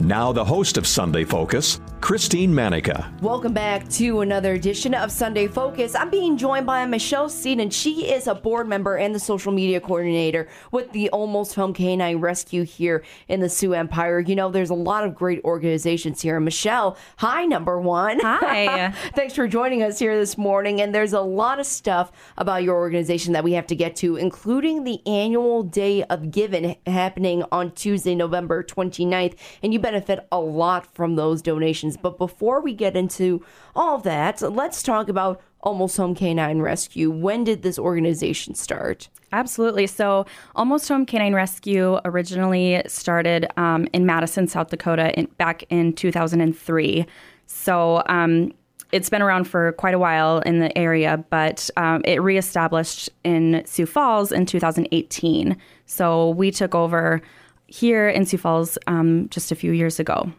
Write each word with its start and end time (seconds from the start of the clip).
Now, 0.00 0.32
the 0.32 0.44
host 0.44 0.78
of 0.78 0.86
Sunday 0.86 1.24
Focus, 1.24 1.80
Christine 2.00 2.54
Manica. 2.54 3.12
Welcome 3.20 3.52
back 3.52 3.88
to 3.90 4.20
another 4.20 4.54
edition 4.54 4.94
of 4.94 5.10
Sunday 5.10 5.48
Focus. 5.48 5.96
I'm 5.96 6.08
being 6.10 6.36
joined 6.36 6.66
by 6.66 6.86
Michelle 6.86 7.28
Seed, 7.28 7.58
and 7.58 7.74
she 7.74 8.12
is 8.12 8.28
a 8.28 8.34
board 8.34 8.68
member 8.68 8.96
and 8.96 9.12
the 9.12 9.18
social 9.18 9.50
media 9.50 9.80
coordinator 9.80 10.48
with 10.70 10.92
the 10.92 11.10
Almost 11.10 11.56
Home 11.56 11.74
Canine 11.74 12.18
Rescue 12.18 12.62
here 12.62 13.04
in 13.26 13.40
the 13.40 13.48
Sioux 13.48 13.74
Empire. 13.74 14.20
You 14.20 14.36
know, 14.36 14.50
there's 14.50 14.70
a 14.70 14.74
lot 14.74 15.02
of 15.02 15.16
great 15.16 15.42
organizations 15.44 16.22
here. 16.22 16.38
Michelle, 16.38 16.96
hi, 17.16 17.44
number 17.44 17.80
one. 17.80 18.20
Hi. 18.20 18.92
Thanks 19.16 19.34
for 19.34 19.48
joining 19.48 19.82
us 19.82 19.98
here 19.98 20.16
this 20.16 20.38
morning. 20.38 20.80
And 20.80 20.94
there's 20.94 21.12
a 21.12 21.20
lot 21.20 21.58
of 21.58 21.66
stuff 21.66 22.12
about 22.36 22.62
your 22.62 22.76
organization 22.76 23.32
that 23.32 23.42
we 23.42 23.54
have 23.54 23.66
to 23.66 23.74
get 23.74 23.96
to, 23.96 24.14
including 24.14 24.84
the 24.84 25.04
annual 25.06 25.64
Day 25.64 26.04
of 26.04 26.30
Giving 26.30 26.76
happening 26.86 27.42
on 27.50 27.72
Tuesday, 27.72 28.14
November 28.14 28.62
29th. 28.62 29.34
And 29.64 29.72
you 29.72 29.80
benefit 29.88 30.28
a 30.30 30.38
lot 30.38 30.84
from 30.94 31.16
those 31.16 31.40
donations. 31.40 31.96
But 31.96 32.18
before 32.18 32.60
we 32.60 32.74
get 32.74 32.94
into 32.94 33.42
all 33.74 33.96
that, 34.00 34.42
let's 34.42 34.82
talk 34.82 35.08
about 35.08 35.40
Almost 35.62 35.96
Home 35.96 36.14
Canine 36.14 36.60
Rescue. 36.60 37.10
When 37.10 37.42
did 37.42 37.62
this 37.62 37.78
organization 37.78 38.54
start? 38.54 39.08
Absolutely. 39.32 39.86
So, 39.86 40.26
Almost 40.54 40.88
Home 40.90 41.06
Canine 41.06 41.34
Rescue 41.34 41.98
originally 42.04 42.82
started 42.86 43.46
um, 43.58 43.88
in 43.94 44.04
Madison, 44.04 44.46
South 44.46 44.68
Dakota, 44.68 45.18
in, 45.18 45.24
back 45.38 45.64
in 45.70 45.94
2003. 45.94 47.06
So, 47.46 48.02
um, 48.10 48.52
it's 48.92 49.08
been 49.08 49.22
around 49.22 49.44
for 49.44 49.72
quite 49.72 49.94
a 49.94 49.98
while 49.98 50.40
in 50.40 50.60
the 50.60 50.76
area, 50.76 51.24
but 51.30 51.70
um, 51.78 52.02
it 52.04 52.22
reestablished 52.22 53.08
in 53.24 53.62
Sioux 53.64 53.86
Falls 53.86 54.32
in 54.32 54.44
2018. 54.44 55.56
So, 55.86 56.30
we 56.30 56.50
took 56.50 56.74
over 56.74 57.22
here 57.68 58.08
in 58.08 58.26
Sioux 58.26 58.38
Falls 58.38 58.76
um, 58.86 59.28
just 59.28 59.52
a 59.52 59.54
few 59.54 59.72
years 59.72 60.00
ago. 60.00 60.32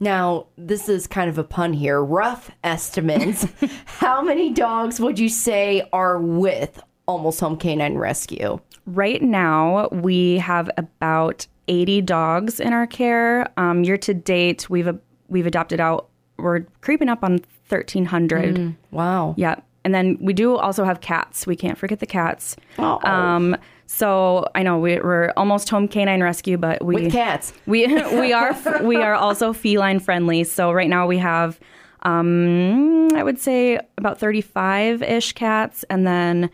Now, 0.00 0.46
this 0.56 0.88
is 0.88 1.06
kind 1.06 1.28
of 1.28 1.36
a 1.36 1.44
pun 1.44 1.74
here. 1.74 2.02
Rough 2.02 2.50
estimates. 2.64 3.46
How 3.84 4.22
many 4.22 4.50
dogs 4.50 4.98
would 4.98 5.18
you 5.18 5.28
say 5.28 5.86
are 5.92 6.18
with 6.18 6.82
Almost 7.06 7.40
Home 7.40 7.58
Canine 7.58 7.98
Rescue? 7.98 8.58
Right 8.86 9.20
now, 9.20 9.88
we 9.92 10.38
have 10.38 10.70
about 10.78 11.46
80 11.68 12.00
dogs 12.00 12.60
in 12.60 12.72
our 12.72 12.86
care. 12.86 13.52
Um, 13.58 13.84
year 13.84 13.98
to 13.98 14.14
date, 14.14 14.70
we've 14.70 14.88
we've 15.28 15.46
adopted 15.46 15.80
out. 15.80 16.08
We're 16.38 16.60
creeping 16.80 17.10
up 17.10 17.22
on 17.22 17.32
1,300. 17.68 18.56
Mm, 18.56 18.76
wow. 18.90 19.34
Yeah, 19.36 19.56
and 19.84 19.94
then 19.94 20.18
we 20.20 20.32
do 20.32 20.56
also 20.56 20.84
have 20.84 21.00
cats. 21.00 21.46
We 21.46 21.56
can't 21.56 21.78
forget 21.78 22.00
the 22.00 22.06
cats. 22.06 22.56
Oh. 22.78 23.00
Um, 23.08 23.56
so 23.86 24.46
I 24.54 24.62
know 24.62 24.78
we, 24.78 25.00
we're 25.00 25.32
almost 25.36 25.68
home 25.68 25.88
canine 25.88 26.22
rescue, 26.22 26.56
but 26.56 26.84
we 26.84 26.94
With 26.94 27.12
cats. 27.12 27.52
we 27.66 27.86
we 28.20 28.32
are 28.32 28.56
we 28.82 28.96
are 28.96 29.14
also 29.14 29.52
feline 29.52 29.98
friendly. 30.00 30.44
So 30.44 30.70
right 30.72 30.88
now 30.88 31.06
we 31.06 31.18
have, 31.18 31.58
um, 32.02 33.08
I 33.14 33.22
would 33.22 33.38
say 33.38 33.80
about 33.98 34.18
thirty 34.18 34.42
five 34.42 35.02
ish 35.02 35.32
cats, 35.32 35.84
and 35.90 36.06
then 36.06 36.50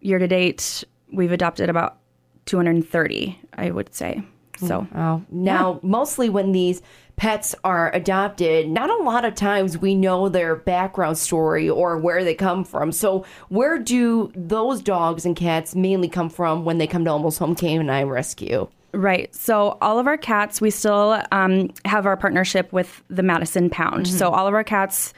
year 0.00 0.18
to 0.18 0.26
date 0.26 0.82
we've 1.12 1.32
adopted 1.32 1.68
about 1.68 1.98
two 2.46 2.56
hundred 2.56 2.76
and 2.76 2.88
thirty. 2.88 3.38
I 3.54 3.70
would 3.70 3.94
say. 3.94 4.22
So 4.66 4.86
Oh, 4.94 5.22
now 5.30 5.80
mostly 5.82 6.28
when 6.28 6.52
these 6.52 6.82
pets 7.16 7.54
are 7.62 7.94
adopted, 7.94 8.68
not 8.68 8.90
a 8.90 9.02
lot 9.02 9.24
of 9.24 9.34
times 9.34 9.78
we 9.78 9.94
know 9.94 10.28
their 10.28 10.56
background 10.56 11.18
story 11.18 11.68
or 11.68 11.98
where 11.98 12.24
they 12.24 12.34
come 12.34 12.64
from. 12.64 12.90
So, 12.92 13.24
where 13.48 13.78
do 13.78 14.32
those 14.34 14.82
dogs 14.82 15.24
and 15.24 15.36
cats 15.36 15.74
mainly 15.74 16.08
come 16.08 16.30
from 16.30 16.64
when 16.64 16.78
they 16.78 16.86
come 16.86 17.04
to 17.04 17.10
Almost 17.10 17.38
Home 17.38 17.54
Canine 17.54 18.06
Rescue? 18.06 18.68
Right. 18.92 19.34
So 19.34 19.78
all 19.80 19.98
of 19.98 20.06
our 20.06 20.18
cats, 20.18 20.60
we 20.60 20.70
still 20.70 21.22
um, 21.32 21.70
have 21.84 22.04
our 22.04 22.16
partnership 22.16 22.72
with 22.72 23.02
the 23.08 23.22
Madison 23.22 23.70
Pound. 23.70 24.06
So 24.06 24.30
all 24.30 24.46
of 24.46 24.52
our 24.52 24.64
cats, 24.64 25.14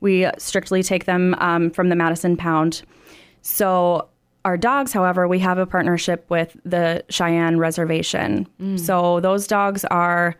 we 0.00 0.28
strictly 0.38 0.82
take 0.82 1.04
them 1.04 1.36
um, 1.38 1.70
from 1.70 1.88
the 1.88 1.94
Madison 1.94 2.36
Pound. 2.36 2.82
So 3.42 4.08
our 4.44 4.56
dogs, 4.56 4.92
however, 4.92 5.28
we 5.28 5.38
have 5.38 5.58
a 5.58 5.66
partnership 5.66 6.24
with 6.28 6.56
the 6.64 7.04
Cheyenne 7.08 7.58
Reservation. 7.58 8.46
So 8.76 9.20
those 9.20 9.46
dogs 9.46 9.84
are 9.86 10.34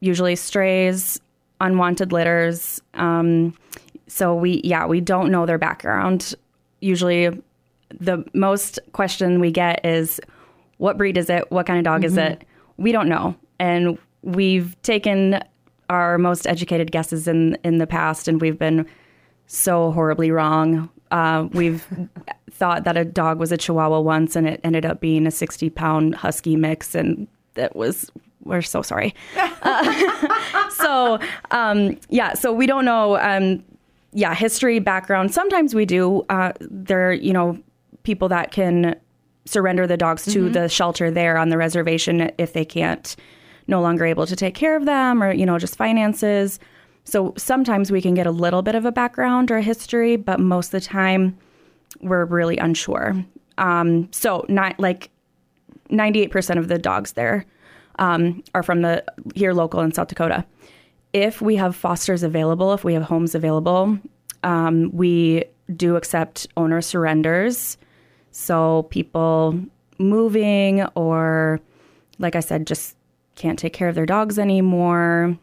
usually 0.00 0.36
strays, 0.36 1.20
unwanted 1.60 2.12
litters. 2.12 2.80
Um, 2.94 3.54
so 4.06 4.34
we, 4.34 4.60
yeah, 4.64 4.86
we 4.86 5.00
don't 5.00 5.30
know 5.30 5.44
their 5.46 5.58
background. 5.58 6.34
Usually, 6.80 7.30
the 8.00 8.24
most 8.32 8.78
question 8.92 9.40
we 9.40 9.50
get 9.50 9.84
is, 9.84 10.20
"What 10.78 10.96
breed 10.96 11.16
is 11.16 11.28
it? 11.28 11.50
What 11.50 11.66
kind 11.66 11.78
of 11.78 11.84
dog 11.84 12.04
is 12.04 12.16
it?" 12.16 12.44
We 12.76 12.92
don't 12.92 13.08
know, 13.08 13.34
and 13.58 13.98
we've 14.22 14.80
taken 14.82 15.40
our 15.90 16.16
most 16.16 16.46
educated 16.46 16.92
guesses 16.92 17.26
in 17.28 17.58
in 17.64 17.78
the 17.78 17.86
past, 17.86 18.28
and 18.28 18.40
we've 18.40 18.58
been 18.58 18.86
so 19.46 19.90
horribly 19.90 20.30
wrong. 20.30 20.88
Uh, 21.10 21.48
we've 21.52 21.86
thought 22.50 22.84
that 22.84 22.96
a 22.96 23.04
dog 23.04 23.38
was 23.38 23.52
a 23.52 23.56
Chihuahua 23.56 24.00
once, 24.00 24.36
and 24.36 24.46
it 24.46 24.60
ended 24.62 24.84
up 24.84 25.00
being 25.00 25.26
a 25.26 25.30
sixty 25.30 25.70
pound 25.70 26.14
Husky 26.14 26.56
mix, 26.56 26.94
and 26.94 27.26
that 27.54 27.74
was 27.74 28.10
we're 28.44 28.62
so 28.62 28.82
sorry. 28.82 29.14
Uh, 29.36 30.70
so 30.70 31.18
um, 31.50 31.98
yeah, 32.08 32.34
so 32.34 32.52
we 32.52 32.66
don't 32.66 32.84
know. 32.84 33.18
Um, 33.18 33.62
yeah, 34.12 34.34
history, 34.34 34.78
background. 34.78 35.32
Sometimes 35.32 35.74
we 35.74 35.84
do. 35.84 36.24
Uh, 36.28 36.52
there, 36.60 37.10
are, 37.10 37.12
you 37.12 37.32
know, 37.32 37.58
people 38.02 38.28
that 38.28 38.50
can 38.50 38.96
surrender 39.44 39.86
the 39.86 39.96
dogs 39.96 40.24
to 40.26 40.48
the 40.48 40.68
shelter 40.68 41.10
there 41.10 41.36
on 41.36 41.48
the 41.48 41.56
reservation 41.56 42.30
if 42.38 42.52
they 42.52 42.64
can't 42.64 43.16
no 43.66 43.80
longer 43.80 44.04
able 44.04 44.26
to 44.26 44.36
take 44.36 44.54
care 44.54 44.76
of 44.76 44.84
them 44.84 45.22
or 45.22 45.32
you 45.32 45.46
know 45.46 45.58
just 45.58 45.76
finances 45.76 46.60
so 47.04 47.34
sometimes 47.36 47.90
we 47.90 48.00
can 48.00 48.14
get 48.14 48.26
a 48.26 48.30
little 48.30 48.62
bit 48.62 48.74
of 48.74 48.84
a 48.84 48.92
background 48.92 49.50
or 49.50 49.58
a 49.58 49.62
history 49.62 50.16
but 50.16 50.40
most 50.40 50.68
of 50.68 50.72
the 50.72 50.80
time 50.80 51.36
we're 52.00 52.24
really 52.24 52.56
unsure. 52.56 53.24
Um, 53.58 54.08
so 54.12 54.46
not 54.48 54.78
like 54.78 55.10
98% 55.90 56.56
of 56.56 56.68
the 56.68 56.78
dogs 56.78 57.12
there 57.12 57.44
um, 57.98 58.42
are 58.54 58.62
from 58.62 58.82
the 58.82 59.04
here 59.34 59.52
local 59.52 59.80
in 59.80 59.92
south 59.92 60.08
dakota. 60.08 60.44
If 61.12 61.42
we 61.42 61.56
have 61.56 61.74
fosters 61.74 62.22
available 62.22 62.72
if 62.72 62.84
we 62.84 62.94
have 62.94 63.02
homes 63.02 63.34
available 63.34 63.98
um, 64.42 64.90
we 64.92 65.44
do 65.76 65.96
accept 65.96 66.46
owner 66.56 66.80
surrenders. 66.80 67.76
So 68.30 68.84
people 68.90 69.60
moving 70.00 70.82
or 70.94 71.60
like 72.18 72.34
i 72.34 72.40
said 72.40 72.66
just 72.66 72.96
can't 73.34 73.58
take 73.58 73.74
care 73.74 73.88
of 73.88 73.94
their 73.94 74.06
dogs 74.06 74.38
anymore 74.38 75.36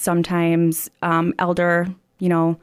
sometimes 0.00 0.90
um, 1.02 1.34
elder 1.38 1.86
you 2.18 2.28
know 2.28 2.58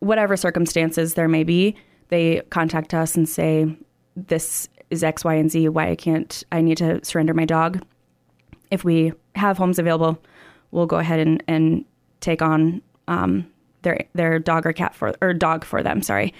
whatever 0.00 0.36
circumstances 0.36 1.14
there 1.14 1.28
may 1.28 1.42
be 1.42 1.74
they 2.08 2.40
contact 2.50 2.92
us 2.92 3.16
and 3.16 3.28
say 3.28 3.74
this 4.14 4.68
is 4.90 5.02
x 5.02 5.24
y 5.24 5.34
and 5.34 5.50
z. 5.50 5.68
Why 5.68 5.90
i 5.90 5.96
can't 5.96 6.44
i 6.52 6.60
need 6.60 6.76
to 6.78 7.02
surrender 7.04 7.34
my 7.34 7.46
dog. 7.46 7.82
If 8.70 8.84
we 8.84 9.12
have 9.34 9.56
homes 9.56 9.78
available 9.78 10.18
we'll 10.70 10.86
go 10.86 10.96
ahead 10.96 11.20
and, 11.20 11.42
and 11.48 11.84
take 12.20 12.42
on 12.42 12.82
um, 13.08 13.46
their 13.82 14.04
their 14.14 14.38
dog 14.38 14.66
or 14.66 14.72
cat 14.72 14.94
for 14.94 15.14
or 15.22 15.32
dog 15.32 15.64
for 15.64 15.82
them 15.82 16.02
sorry. 16.02 16.34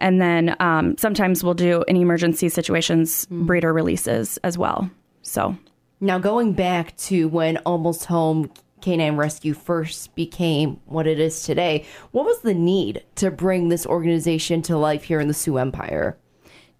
And 0.00 0.20
then 0.20 0.56
um, 0.58 0.96
sometimes 0.98 1.44
we'll 1.44 1.54
do 1.54 1.84
in 1.86 1.96
emergency 1.96 2.48
situations 2.48 3.26
breeder 3.30 3.72
releases 3.72 4.38
as 4.38 4.58
well. 4.58 4.90
So 5.22 5.56
Now, 6.00 6.18
going 6.18 6.52
back 6.52 6.96
to 7.08 7.28
when 7.28 7.58
Almost 7.58 8.06
Home 8.06 8.50
Canine 8.84 9.16
Rescue 9.16 9.54
first 9.54 10.14
became 10.14 10.80
what 10.86 11.06
it 11.06 11.18
is 11.18 11.42
today, 11.42 11.84
what 12.12 12.24
was 12.24 12.40
the 12.40 12.54
need 12.54 13.02
to 13.16 13.30
bring 13.30 13.68
this 13.68 13.86
organization 13.86 14.62
to 14.62 14.76
life 14.76 15.04
here 15.04 15.20
in 15.20 15.28
the 15.28 15.34
Sioux 15.34 15.58
Empire? 15.58 16.16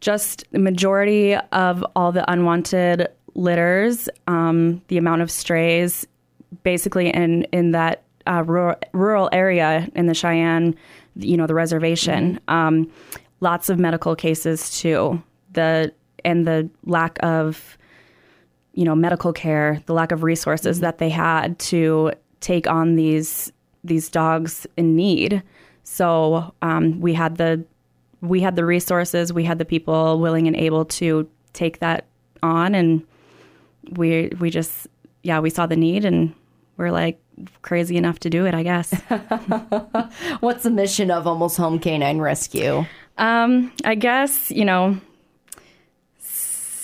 just 0.05 0.45
the 0.53 0.59
majority 0.59 1.35
of 1.35 1.83
all 1.97 2.12
the 2.12 2.31
unwanted 2.31 3.09
litters, 3.35 4.06
um, 4.27 4.83
the 4.89 4.99
amount 4.99 5.23
of 5.23 5.31
strays, 5.31 6.06
basically 6.62 7.09
in 7.09 7.45
in 7.45 7.73
that 7.73 8.03
uh, 8.27 8.45
rural, 8.47 8.77
rural 8.93 9.31
area 9.33 9.89
in 9.95 10.06
the 10.06 10.15
Cheyenne, 10.15 10.75
you 11.17 11.39
know, 11.39 11.47
the 11.47 11.55
reservation. 11.55 12.39
Um, 12.49 12.93
lots 13.41 13.71
of 13.71 13.79
medical 13.79 14.15
cases 14.15 14.79
too. 14.79 15.23
The 15.53 15.93
and 16.23 16.47
the 16.47 16.69
lack 16.85 17.19
of 17.23 17.79
you 18.75 18.85
know 18.85 18.94
medical 18.94 19.32
care, 19.32 19.81
the 19.87 19.94
lack 19.94 20.12
of 20.12 20.23
resources 20.23 20.81
that 20.81 20.99
they 20.99 21.09
had 21.09 21.59
to 21.59 22.12
take 22.41 22.67
on 22.67 22.97
these 22.97 23.53
these 23.82 24.09
dogs 24.09 24.67
in 24.76 24.97
need. 24.97 25.43
So 25.85 26.53
um, 26.62 27.00
we 27.00 27.15
had 27.15 27.37
the 27.37 27.65
we 28.21 28.41
had 28.41 28.56
the 28.56 28.65
resources, 28.65 29.32
we 29.32 29.44
had 29.44 29.59
the 29.59 29.65
people 29.65 30.19
willing 30.19 30.47
and 30.47 30.56
able 30.56 30.85
to 30.87 31.29
take 31.53 31.79
that 31.81 32.06
on 32.43 32.75
and 32.75 33.06
we 33.93 34.31
we 34.41 34.50
just 34.50 34.88
yeah, 35.23 35.41
we 35.41 35.50
saw 35.50 35.67
the 35.67 35.77
need 35.77 36.05
and 36.05 36.35
we're 36.77 36.91
like 36.91 37.20
crazy 37.62 37.97
enough 37.97 38.19
to 38.20 38.31
do 38.31 38.47
it, 38.47 38.55
I 38.55 38.62
guess. 38.62 38.93
What's 40.41 40.65
the 40.65 40.70
mission 40.70 41.11
of 41.11 41.27
Almost 41.27 41.56
Home 41.56 41.79
Canine 41.79 42.19
Rescue? 42.19 42.85
Um, 43.19 43.73
I 43.85 43.94
guess, 43.94 44.50
you 44.50 44.65
know, 44.65 44.99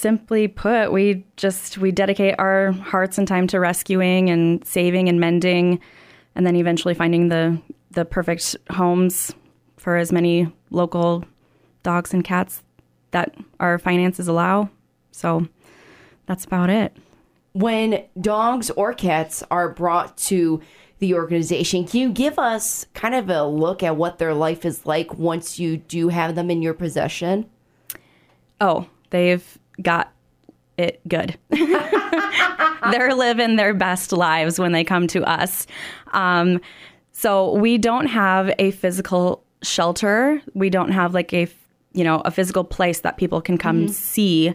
simply 0.00 0.48
put, 0.48 0.92
we 0.92 1.24
just 1.36 1.78
we 1.78 1.92
dedicate 1.92 2.34
our 2.38 2.72
hearts 2.72 3.18
and 3.18 3.28
time 3.28 3.46
to 3.48 3.60
rescuing 3.60 4.30
and 4.30 4.64
saving 4.66 5.08
and 5.08 5.20
mending 5.20 5.80
and 6.34 6.46
then 6.46 6.56
eventually 6.56 6.94
finding 6.94 7.28
the 7.28 7.60
the 7.90 8.04
perfect 8.04 8.56
homes 8.70 9.34
for 9.76 9.96
as 9.96 10.12
many 10.12 10.50
local 10.70 11.24
dogs 11.82 12.14
and 12.14 12.24
cats 12.24 12.62
that 13.10 13.34
our 13.58 13.78
finances 13.78 14.28
allow. 14.28 14.70
So 15.10 15.46
that's 16.26 16.44
about 16.44 16.70
it. 16.70 16.96
When 17.52 18.04
dogs 18.20 18.70
or 18.70 18.94
cats 18.94 19.42
are 19.50 19.68
brought 19.68 20.16
to 20.18 20.60
the 21.00 21.14
organization, 21.14 21.86
can 21.86 22.00
you 22.00 22.10
give 22.10 22.38
us 22.38 22.86
kind 22.94 23.14
of 23.14 23.28
a 23.28 23.44
look 23.44 23.82
at 23.82 23.96
what 23.96 24.18
their 24.18 24.34
life 24.34 24.64
is 24.64 24.86
like 24.86 25.14
once 25.14 25.58
you 25.58 25.76
do 25.76 26.08
have 26.08 26.36
them 26.36 26.50
in 26.50 26.62
your 26.62 26.74
possession? 26.74 27.50
Oh, 28.60 28.86
they've 29.08 29.58
got 29.82 30.12
it 30.76 31.00
good. 31.08 31.38
They're 31.50 33.14
living 33.14 33.56
their 33.56 33.74
best 33.74 34.12
lives 34.12 34.58
when 34.58 34.72
they 34.72 34.84
come 34.84 35.06
to 35.08 35.22
us. 35.28 35.66
Um, 36.12 36.60
so 37.12 37.52
we 37.54 37.76
don't 37.76 38.06
have 38.06 38.52
a 38.58 38.70
physical 38.70 39.44
shelter. 39.62 40.40
We 40.54 40.70
don't 40.70 40.92
have 40.92 41.14
like 41.14 41.32
a 41.34 41.48
you 41.92 42.04
know 42.04 42.20
a 42.24 42.30
physical 42.30 42.64
place 42.64 43.00
that 43.00 43.16
people 43.16 43.40
can 43.40 43.58
come 43.58 43.82
mm-hmm. 43.82 43.92
see 43.92 44.54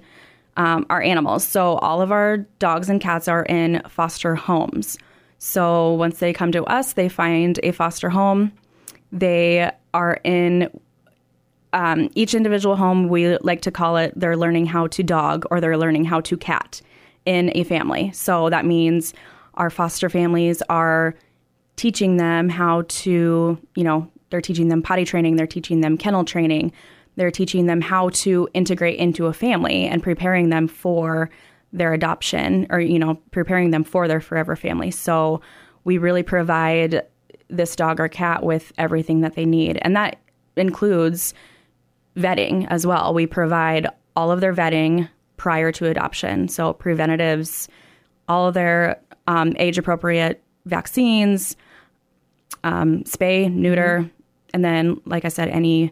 um, 0.57 0.85
our 0.89 1.01
animals. 1.01 1.45
So 1.45 1.75
all 1.75 2.01
of 2.01 2.11
our 2.11 2.37
dogs 2.59 2.89
and 2.89 2.99
cats 2.99 3.27
are 3.27 3.43
in 3.43 3.81
foster 3.89 4.35
homes. 4.35 4.97
So 5.37 5.93
once 5.93 6.19
they 6.19 6.33
come 6.33 6.51
to 6.53 6.63
us, 6.63 6.93
they 6.93 7.09
find 7.09 7.59
a 7.61 7.71
foster 7.71 8.09
home. 8.09 8.51
They 9.11 9.69
are 9.93 10.19
in 10.23 10.69
um, 11.75 12.09
each 12.15 12.33
individual 12.33 12.77
home, 12.77 13.09
we 13.09 13.37
like 13.39 13.61
to 13.63 13.71
call 13.71 13.97
it 13.97 14.13
they're 14.15 14.37
learning 14.37 14.65
how 14.65 14.87
to 14.87 15.03
dog 15.03 15.45
or 15.51 15.59
they're 15.59 15.77
learning 15.77 16.05
how 16.05 16.21
to 16.21 16.37
cat 16.37 16.81
in 17.25 17.51
a 17.53 17.65
family. 17.65 18.11
So 18.13 18.49
that 18.49 18.65
means 18.65 19.13
our 19.55 19.69
foster 19.69 20.09
families 20.09 20.61
are 20.69 21.15
teaching 21.75 22.15
them 22.15 22.47
how 22.47 22.83
to, 22.87 23.59
you 23.75 23.83
know, 23.83 24.09
they're 24.29 24.41
teaching 24.41 24.69
them 24.69 24.81
potty 24.81 25.03
training, 25.03 25.35
they're 25.35 25.45
teaching 25.45 25.81
them 25.81 25.97
kennel 25.97 26.23
training, 26.23 26.71
they're 27.17 27.29
teaching 27.29 27.65
them 27.65 27.81
how 27.81 28.09
to 28.09 28.47
integrate 28.53 28.97
into 28.97 29.25
a 29.25 29.33
family 29.33 29.85
and 29.85 30.01
preparing 30.01 30.49
them 30.49 30.69
for 30.69 31.29
their 31.73 31.93
adoption 31.93 32.67
or, 32.69 32.79
you 32.79 32.97
know, 32.97 33.15
preparing 33.31 33.71
them 33.71 33.83
for 33.83 34.07
their 34.07 34.21
forever 34.21 34.55
family. 34.55 34.91
So 34.91 35.41
we 35.83 35.97
really 35.97 36.23
provide 36.23 37.05
this 37.49 37.75
dog 37.75 37.99
or 37.99 38.07
cat 38.07 38.43
with 38.43 38.71
everything 38.77 39.21
that 39.21 39.35
they 39.35 39.45
need. 39.45 39.77
And 39.81 39.93
that 39.97 40.19
includes 40.55 41.33
vetting 42.15 42.67
as 42.69 42.85
well. 42.85 43.13
We 43.13 43.27
provide 43.27 43.87
all 44.15 44.31
of 44.31 44.41
their 44.41 44.53
vetting 44.53 45.09
prior 45.37 45.71
to 45.73 45.87
adoption. 45.87 46.47
So, 46.47 46.73
preventatives, 46.73 47.67
all 48.27 48.47
of 48.47 48.53
their 48.53 48.99
um, 49.27 49.53
age 49.57 49.77
appropriate 49.77 50.41
vaccines, 50.65 51.55
um, 52.63 53.03
spay, 53.03 53.51
neuter, 53.51 53.99
mm-hmm. 54.01 54.09
and 54.53 54.65
then, 54.65 55.01
like 55.05 55.25
I 55.25 55.29
said, 55.29 55.49
any 55.49 55.91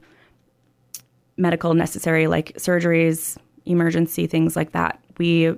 medical 1.38 1.74
necessary 1.74 2.28
like 2.28 2.54
surgeries, 2.58 3.38
emergency 3.66 4.28
things 4.28 4.56
like 4.56 4.72
that. 4.72 5.00
We 5.18 5.56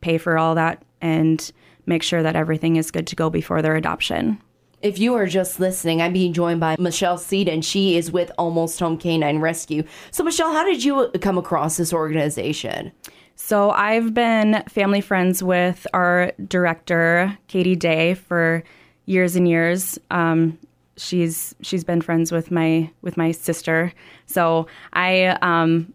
pay 0.00 0.18
for 0.18 0.38
all 0.38 0.54
that 0.54 0.82
and 1.00 1.50
make 1.86 2.02
sure 2.02 2.22
that 2.22 2.36
everything 2.36 2.76
is 2.76 2.90
good 2.90 3.06
to 3.08 3.16
go 3.16 3.30
before 3.30 3.62
their 3.62 3.76
adoption. 3.76 4.40
If 4.80 4.98
you 4.98 5.14
are 5.14 5.26
just 5.26 5.58
listening, 5.58 6.00
I'm 6.00 6.12
being 6.12 6.32
joined 6.32 6.60
by 6.60 6.76
Michelle 6.78 7.18
Seten. 7.18 7.64
She 7.64 7.96
is 7.96 8.12
with 8.12 8.30
Almost 8.38 8.78
Home 8.78 8.96
Canine 8.96 9.40
Rescue. 9.40 9.82
So, 10.12 10.22
Michelle, 10.22 10.52
how 10.52 10.64
did 10.64 10.84
you 10.84 11.10
come 11.20 11.36
across 11.36 11.76
this 11.76 11.92
organization? 11.92 12.92
So, 13.34 13.70
I've 13.70 14.14
been 14.14 14.62
family 14.68 15.00
friends 15.00 15.42
with 15.42 15.84
our 15.92 16.32
director, 16.46 17.36
Katie 17.48 17.74
Day, 17.74 18.14
for 18.14 18.62
years 19.06 19.34
and 19.34 19.48
years. 19.48 19.98
Um, 20.12 20.58
she's 20.98 21.54
she's 21.62 21.84
been 21.84 22.00
friends 22.00 22.30
with 22.30 22.50
my 22.50 22.90
with 23.02 23.16
my 23.16 23.32
sister. 23.32 23.92
So 24.26 24.66
I 24.92 25.38
um, 25.42 25.92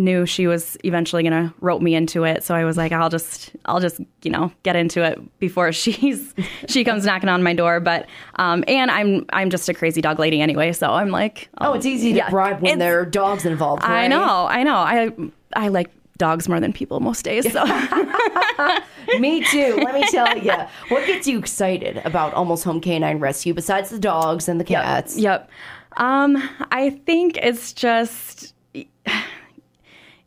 knew 0.00 0.26
she 0.26 0.46
was 0.46 0.76
eventually 0.84 1.22
going 1.22 1.48
to 1.48 1.54
rope 1.60 1.82
me 1.82 1.94
into 1.94 2.24
it. 2.24 2.42
So 2.42 2.54
I 2.54 2.64
was 2.64 2.76
like, 2.76 2.92
I'll 2.92 3.08
just, 3.08 3.52
I'll 3.66 3.80
just, 3.80 4.00
you 4.22 4.30
know, 4.30 4.52
get 4.62 4.76
into 4.76 5.02
it 5.02 5.38
before 5.38 5.72
she's, 5.72 6.34
she 6.68 6.84
comes 6.84 7.04
knocking 7.04 7.28
on 7.28 7.42
my 7.42 7.54
door. 7.54 7.80
But, 7.80 8.06
um, 8.36 8.64
and 8.66 8.90
I'm, 8.90 9.26
I'm 9.32 9.50
just 9.50 9.68
a 9.68 9.74
crazy 9.74 10.00
dog 10.00 10.18
lady 10.18 10.40
anyway. 10.40 10.72
So 10.72 10.90
I'm 10.90 11.10
like, 11.10 11.48
oh, 11.58 11.74
it's 11.74 11.86
easy 11.86 12.12
to 12.12 12.18
yeah, 12.18 12.30
bribe 12.30 12.60
when 12.60 12.78
there 12.78 13.00
are 13.00 13.06
dogs 13.06 13.44
involved. 13.46 13.82
Right? 13.82 14.04
I 14.04 14.08
know, 14.08 14.46
I 14.46 14.62
know. 14.62 14.76
I, 14.76 15.10
I 15.54 15.68
like 15.68 15.90
dogs 16.16 16.48
more 16.48 16.60
than 16.60 16.72
people 16.72 17.00
most 17.00 17.24
days. 17.24 17.50
So. 17.50 17.64
me 19.18 19.42
too. 19.44 19.80
Let 19.82 19.94
me 19.94 20.06
tell 20.10 20.36
you. 20.38 20.52
What 20.88 21.06
gets 21.06 21.26
you 21.26 21.38
excited 21.38 21.98
about 22.04 22.34
Almost 22.34 22.64
Home 22.64 22.80
Canine 22.80 23.18
Rescue 23.18 23.54
besides 23.54 23.90
the 23.90 23.98
dogs 23.98 24.48
and 24.48 24.60
the 24.60 24.64
cats? 24.64 25.16
Yep. 25.16 25.22
yep. 25.22 25.50
Um, 25.96 26.36
I 26.70 26.90
think 26.90 27.36
it's 27.38 27.72
just 27.72 28.54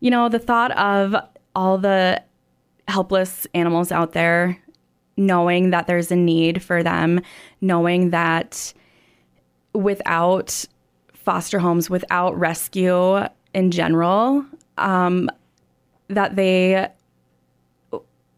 you 0.04 0.10
know, 0.10 0.28
the 0.28 0.38
thought 0.38 0.70
of 0.72 1.16
all 1.56 1.78
the 1.78 2.22
helpless 2.88 3.46
animals 3.54 3.90
out 3.90 4.12
there, 4.12 4.58
knowing 5.16 5.70
that 5.70 5.86
there's 5.86 6.12
a 6.12 6.16
need 6.16 6.62
for 6.62 6.82
them, 6.82 7.22
knowing 7.62 8.10
that 8.10 8.74
without 9.72 10.66
foster 11.14 11.58
homes, 11.58 11.88
without 11.88 12.38
rescue 12.38 13.26
in 13.54 13.70
general, 13.70 14.44
um, 14.76 15.30
that 16.08 16.36
they 16.36 16.86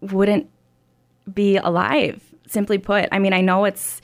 wouldn't 0.00 0.48
be 1.34 1.56
alive. 1.56 2.22
Simply 2.46 2.78
put, 2.78 3.08
I 3.10 3.18
mean, 3.18 3.32
I 3.32 3.40
know 3.40 3.64
it's 3.64 4.00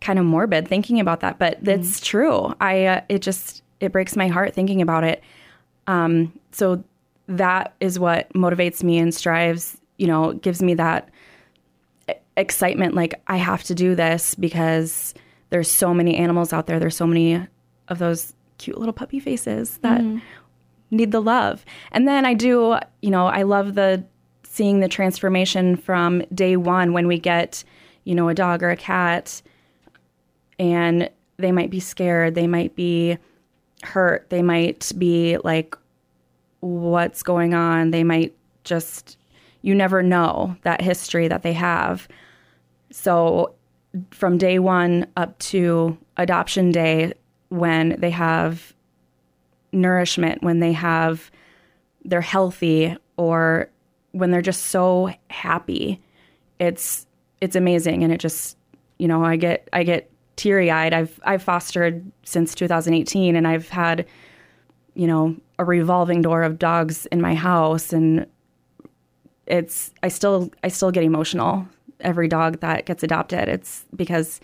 kind 0.00 0.18
of 0.18 0.24
morbid 0.24 0.66
thinking 0.66 0.98
about 0.98 1.20
that, 1.20 1.38
but 1.38 1.58
it's 1.62 2.00
mm-hmm. 2.00 2.04
true. 2.04 2.54
I 2.60 2.86
uh, 2.86 3.00
it 3.08 3.22
just 3.22 3.62
it 3.78 3.92
breaks 3.92 4.16
my 4.16 4.26
heart 4.26 4.52
thinking 4.52 4.82
about 4.82 5.04
it. 5.04 5.22
Um, 5.86 6.36
so 6.50 6.82
that 7.28 7.74
is 7.80 7.98
what 7.98 8.32
motivates 8.32 8.82
me 8.82 8.98
and 8.98 9.14
strives, 9.14 9.78
you 9.98 10.06
know, 10.06 10.32
gives 10.32 10.62
me 10.62 10.74
that 10.74 11.10
excitement 12.36 12.94
like 12.94 13.20
I 13.26 13.36
have 13.36 13.62
to 13.64 13.74
do 13.74 13.94
this 13.94 14.34
because 14.34 15.14
there's 15.50 15.70
so 15.70 15.92
many 15.92 16.16
animals 16.16 16.52
out 16.52 16.66
there. 16.66 16.78
There's 16.80 16.96
so 16.96 17.06
many 17.06 17.46
of 17.88 17.98
those 17.98 18.34
cute 18.58 18.78
little 18.78 18.92
puppy 18.92 19.20
faces 19.20 19.78
that 19.78 20.00
mm. 20.00 20.20
need 20.90 21.12
the 21.12 21.20
love. 21.20 21.64
And 21.92 22.08
then 22.08 22.24
I 22.24 22.34
do, 22.34 22.78
you 23.02 23.10
know, 23.10 23.26
I 23.26 23.42
love 23.42 23.74
the 23.74 24.04
seeing 24.44 24.80
the 24.80 24.88
transformation 24.88 25.76
from 25.76 26.20
day 26.34 26.56
1 26.56 26.92
when 26.92 27.06
we 27.06 27.18
get, 27.18 27.62
you 28.04 28.14
know, 28.14 28.28
a 28.28 28.34
dog 28.34 28.62
or 28.62 28.70
a 28.70 28.76
cat 28.76 29.42
and 30.58 31.08
they 31.36 31.52
might 31.52 31.70
be 31.70 31.80
scared, 31.80 32.34
they 32.34 32.46
might 32.46 32.74
be 32.74 33.18
hurt, 33.82 34.28
they 34.30 34.42
might 34.42 34.90
be 34.98 35.38
like 35.38 35.76
what's 36.60 37.22
going 37.22 37.54
on. 37.54 37.90
They 37.90 38.04
might 38.04 38.34
just, 38.64 39.16
you 39.62 39.74
never 39.74 40.02
know 40.02 40.56
that 40.62 40.80
history 40.80 41.28
that 41.28 41.42
they 41.42 41.52
have. 41.52 42.08
So 42.90 43.54
from 44.10 44.38
day 44.38 44.58
one 44.58 45.06
up 45.16 45.38
to 45.38 45.96
adoption 46.16 46.70
day, 46.70 47.14
when 47.48 47.96
they 47.98 48.10
have 48.10 48.74
nourishment, 49.72 50.42
when 50.42 50.60
they 50.60 50.72
have, 50.72 51.30
they're 52.04 52.20
healthy, 52.20 52.96
or 53.16 53.70
when 54.12 54.30
they're 54.30 54.42
just 54.42 54.66
so 54.66 55.12
happy, 55.30 56.00
it's 56.58 57.06
it's 57.40 57.56
amazing, 57.56 58.04
and 58.04 58.12
it 58.12 58.18
just 58.18 58.56
you 58.98 59.08
know 59.08 59.24
I 59.24 59.36
get 59.36 59.68
I 59.72 59.82
get 59.82 60.10
teary 60.36 60.70
eyed. 60.70 60.92
I've 60.92 61.18
I've 61.24 61.42
fostered 61.42 62.04
since 62.24 62.54
2018, 62.54 63.36
and 63.36 63.46
I've 63.46 63.68
had 63.68 64.06
you 64.94 65.06
know 65.06 65.36
a 65.58 65.64
revolving 65.64 66.22
door 66.22 66.42
of 66.42 66.58
dogs 66.58 67.06
in 67.06 67.20
my 67.20 67.34
house 67.34 67.92
and 67.92 68.26
it's 69.46 69.92
I 70.02 70.08
still 70.08 70.50
I 70.62 70.68
still 70.68 70.90
get 70.90 71.02
emotional 71.02 71.66
every 72.00 72.28
dog 72.28 72.60
that 72.60 72.86
gets 72.86 73.02
adopted. 73.02 73.48
It's 73.48 73.84
because 73.96 74.40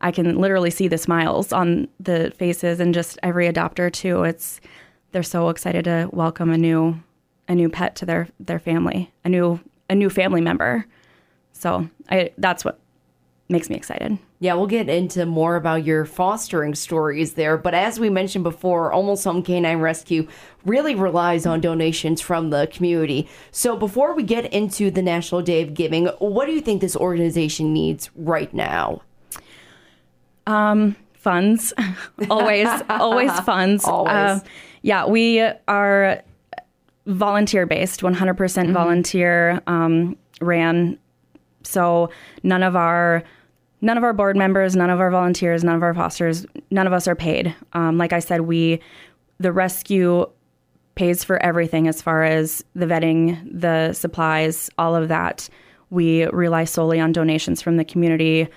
I 0.00 0.12
can 0.12 0.38
literally 0.38 0.70
see 0.70 0.86
the 0.86 0.98
smiles 0.98 1.52
on 1.52 1.88
the 1.98 2.32
faces 2.36 2.78
and 2.78 2.94
just 2.94 3.18
every 3.22 3.50
adopter 3.50 3.92
too. 3.92 4.22
It's 4.24 4.60
they're 5.12 5.22
so 5.22 5.48
excited 5.48 5.84
to 5.84 6.08
welcome 6.12 6.50
a 6.50 6.58
new 6.58 7.00
a 7.48 7.54
new 7.54 7.68
pet 7.68 7.96
to 7.96 8.06
their 8.06 8.28
their 8.38 8.58
family, 8.58 9.12
a 9.24 9.28
new 9.28 9.60
a 9.88 9.94
new 9.94 10.10
family 10.10 10.40
member. 10.40 10.86
So 11.52 11.88
I 12.10 12.30
that's 12.38 12.64
what 12.64 12.78
makes 13.48 13.68
me 13.68 13.76
excited. 13.76 14.18
Yeah, 14.40 14.54
we'll 14.54 14.66
get 14.66 14.88
into 14.88 15.26
more 15.26 15.56
about 15.56 15.84
your 15.84 16.04
fostering 16.04 16.74
stories 16.74 17.34
there. 17.34 17.56
But 17.56 17.74
as 17.74 18.00
we 18.00 18.10
mentioned 18.10 18.44
before, 18.44 18.92
Almost 18.92 19.24
Home 19.24 19.42
Canine 19.42 19.80
Rescue 19.80 20.26
really 20.64 20.94
relies 20.94 21.46
on 21.46 21.60
donations 21.60 22.20
from 22.20 22.50
the 22.50 22.66
community. 22.72 23.28
So 23.50 23.76
before 23.76 24.14
we 24.14 24.22
get 24.22 24.52
into 24.52 24.90
the 24.90 25.02
National 25.02 25.42
Day 25.42 25.62
of 25.62 25.74
Giving, 25.74 26.06
what 26.18 26.46
do 26.46 26.52
you 26.52 26.60
think 26.60 26.80
this 26.80 26.96
organization 26.96 27.72
needs 27.72 28.10
right 28.16 28.52
now? 28.54 29.02
Um, 30.46 30.96
funds, 31.12 31.72
always, 32.30 32.68
always 32.88 33.32
funds. 33.40 33.84
Always. 33.84 34.12
Uh, 34.12 34.40
yeah, 34.82 35.06
we 35.06 35.40
are 35.68 36.22
volunteer 37.06 37.66
based, 37.66 38.00
100% 38.00 38.72
volunteer 38.72 39.62
um, 39.66 40.16
ran. 40.40 40.98
So 41.62 42.10
none 42.42 42.62
of 42.62 42.76
our 42.76 43.24
none 43.84 43.98
of 43.98 44.02
our 44.02 44.14
board 44.14 44.34
members, 44.34 44.74
none 44.74 44.88
of 44.88 44.98
our 44.98 45.10
volunteers, 45.10 45.62
none 45.62 45.76
of 45.76 45.82
our 45.82 45.92
fosters, 45.92 46.46
none 46.70 46.86
of 46.86 46.92
us 46.92 47.06
are 47.06 47.14
paid. 47.14 47.54
Um, 47.74 47.98
like 47.98 48.12
I 48.12 48.18
said, 48.18 48.42
we 48.42 48.80
the 49.38 49.52
rescue 49.52 50.26
pays 50.94 51.22
for 51.22 51.42
everything 51.42 51.86
as 51.86 52.00
far 52.00 52.24
as 52.24 52.64
the 52.74 52.86
vetting, 52.86 53.38
the 53.50 53.92
supplies, 53.92 54.70
all 54.78 54.96
of 54.96 55.08
that. 55.08 55.48
We 55.90 56.24
rely 56.26 56.64
solely 56.64 56.98
on 56.98 57.12
donations 57.12 57.60
from 57.60 57.76
the 57.76 57.84
community. 57.84 58.48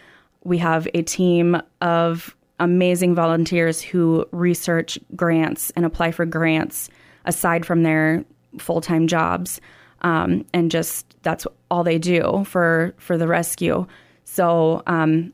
We 0.44 0.60
have 0.60 0.88
a 0.94 1.02
team 1.02 1.62
of 1.82 2.36
amazing 2.60 3.14
volunteers 3.16 3.82
who 3.82 4.26
research 4.32 4.98
grants 5.16 5.72
and 5.72 5.84
apply 5.84 6.12
for 6.12 6.26
grants 6.26 6.90
aside 7.26 7.66
from 7.66 7.84
their 7.84 8.24
full 8.60 8.82
time 8.82 9.08
jobs. 9.08 9.60
Um, 10.04 10.46
and 10.54 10.72
just 10.72 11.06
that's 11.24 11.46
all 11.70 11.84
they 11.84 11.98
do 11.98 12.46
for 12.46 12.94
for 12.98 13.18
the 13.18 13.28
rescue. 13.28 13.88
So, 14.30 14.84
um, 14.88 15.34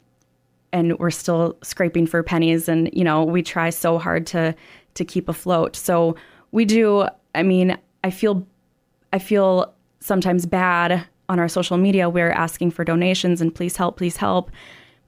and 0.72 0.98
we're 1.00 1.10
still 1.10 1.58
scraping 1.64 2.06
for 2.06 2.22
pennies, 2.22 2.70
and 2.70 2.92
you 2.94 3.04
know 3.04 3.24
we 3.24 3.42
try 3.42 3.72
so 3.72 3.98
hard 3.98 4.28
to 4.28 4.56
to 4.94 5.04
keep 5.04 5.28
afloat. 5.28 5.76
So 5.76 6.16
we 6.52 6.64
do. 6.64 7.08
I 7.34 7.42
mean, 7.42 7.76
I 8.04 8.12
feel 8.12 8.46
I 9.12 9.18
feel 9.18 9.74
sometimes 10.00 10.46
bad 10.46 11.06
on 11.28 11.40
our 11.40 11.50
social 11.50 11.78
media. 11.78 12.08
We're 12.08 12.32
asking 12.32 12.72
for 12.72 12.86
donations 12.86 13.42
and 13.42 13.54
please 13.54 13.76
help, 13.76 13.98
please 13.98 14.16
help, 14.16 14.52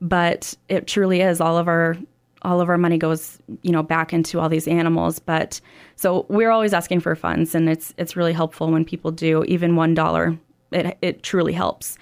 but 0.01 0.55
it 0.67 0.87
truly 0.87 1.21
is 1.21 1.39
all 1.39 1.57
of 1.57 1.67
our 1.67 1.95
all 2.41 2.61
of 2.61 2.69
our 2.69 2.77
money 2.77 2.97
goes 2.97 3.39
you 3.61 3.71
know 3.71 3.83
back 3.83 4.13
into 4.13 4.39
all 4.39 4.49
these 4.49 4.67
animals 4.67 5.17
but 5.17 5.59
so 5.95 6.27
we're 6.29 6.51
always 6.51 6.73
asking 6.73 6.99
for 6.99 7.15
funds 7.15 7.55
and 7.55 7.67
it's 7.67 7.91
it's 7.97 8.15
really 8.15 8.33
helpful 8.33 8.71
when 8.71 8.85
people 8.85 9.09
do 9.09 9.43
even 9.45 9.75
one 9.75 9.95
dollar 9.95 10.37
it, 10.71 10.95
it 11.01 11.23
truly 11.23 11.53
helps 11.53 11.97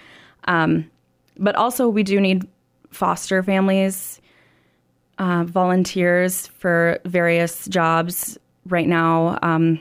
um, 0.46 0.90
but 1.38 1.56
also 1.56 1.88
we 1.88 2.04
do 2.04 2.20
need 2.20 2.48
foster 2.92 3.42
families 3.44 4.20
uh, 5.18 5.44
volunteers 5.44 6.48
for 6.48 7.00
various 7.06 7.66
jobs 7.68 8.38
right 8.66 8.88
now 8.88 9.38
um, 9.42 9.80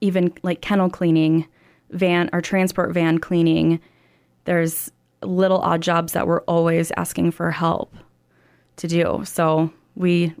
even 0.00 0.32
like 0.42 0.60
kennel 0.60 0.90
cleaning 0.90 1.46
van 1.90 2.30
or 2.32 2.40
transport 2.40 2.92
van 2.92 3.18
cleaning 3.18 3.80
there's 4.44 4.90
little 5.22 5.58
odd 5.58 5.82
jobs 5.82 6.12
that 6.12 6.26
we're 6.26 6.42
always 6.42 6.90
asking 6.96 7.30
for 7.30 7.50
help 7.50 7.94
to 8.76 8.88
do. 8.88 9.22
So 9.24 9.72
we 9.94 10.34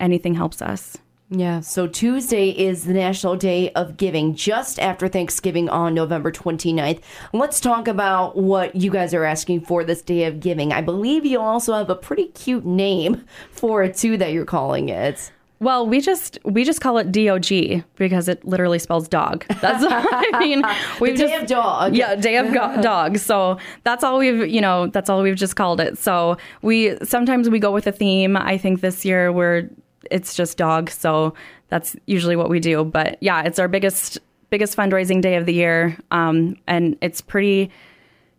anything 0.00 0.34
helps 0.34 0.60
us. 0.60 0.96
Yeah, 1.28 1.58
so 1.58 1.88
Tuesday 1.88 2.50
is 2.50 2.84
the 2.84 2.92
National 2.92 3.34
Day 3.34 3.70
of 3.72 3.96
Giving, 3.96 4.36
just 4.36 4.78
after 4.78 5.08
Thanksgiving 5.08 5.68
on 5.68 5.92
November 5.92 6.30
29th. 6.30 7.00
Let's 7.32 7.58
talk 7.58 7.88
about 7.88 8.36
what 8.36 8.76
you 8.76 8.92
guys 8.92 9.12
are 9.12 9.24
asking 9.24 9.62
for 9.62 9.82
this 9.82 10.02
Day 10.02 10.24
of 10.24 10.38
Giving. 10.38 10.72
I 10.72 10.82
believe 10.82 11.26
you 11.26 11.40
also 11.40 11.74
have 11.74 11.90
a 11.90 11.96
pretty 11.96 12.28
cute 12.28 12.64
name 12.64 13.24
for 13.50 13.82
it, 13.82 13.96
too, 13.96 14.16
that 14.18 14.32
you're 14.32 14.44
calling 14.44 14.88
it. 14.88 15.32
Well, 15.58 15.86
we 15.86 16.02
just 16.02 16.38
we 16.44 16.64
just 16.64 16.82
call 16.82 16.98
it 16.98 17.10
DOG 17.10 17.82
because 17.96 18.28
it 18.28 18.44
literally 18.44 18.78
spells 18.78 19.08
dog. 19.08 19.46
That's 19.62 19.82
I 19.88 20.30
mean, 20.38 20.62
we 21.00 21.14
day 21.14 21.34
of 21.34 21.46
dog. 21.46 21.96
Yeah, 21.96 22.14
day 22.14 22.36
of 22.36 22.52
go- 22.52 22.78
dog. 22.82 23.16
So 23.16 23.58
that's 23.82 24.04
all 24.04 24.18
we've 24.18 24.46
you 24.48 24.60
know 24.60 24.88
that's 24.88 25.08
all 25.08 25.22
we've 25.22 25.34
just 25.34 25.56
called 25.56 25.80
it. 25.80 25.96
So 25.96 26.36
we 26.60 26.98
sometimes 27.02 27.48
we 27.48 27.58
go 27.58 27.72
with 27.72 27.86
a 27.86 27.92
theme. 27.92 28.36
I 28.36 28.58
think 28.58 28.82
this 28.82 29.02
year 29.06 29.32
we're 29.32 29.70
it's 30.10 30.34
just 30.34 30.58
dog. 30.58 30.90
So 30.90 31.34
that's 31.68 31.96
usually 32.06 32.36
what 32.36 32.48
we 32.48 32.60
do. 32.60 32.84
But 32.84 33.18
yeah, 33.20 33.42
it's 33.42 33.58
our 33.58 33.68
biggest 33.68 34.18
biggest 34.50 34.76
fundraising 34.76 35.20
day 35.20 35.36
of 35.36 35.46
the 35.46 35.52
year, 35.54 35.98
um, 36.10 36.56
and 36.66 36.96
it's 37.00 37.20
pretty 37.20 37.70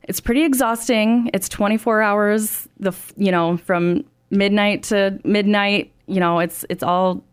it's 0.03 0.19
pretty 0.19 0.43
exhausting. 0.43 1.29
It's 1.33 1.49
24 1.49 2.01
hours. 2.01 2.67
The 2.79 2.93
you 3.17 3.31
know 3.31 3.57
from 3.57 4.05
midnight 4.29 4.83
to 4.83 5.19
midnight 5.23 5.91
you 6.07 6.19
know, 6.19 6.39
it's 6.39 6.65
it's 6.69 6.81
all 6.81 7.23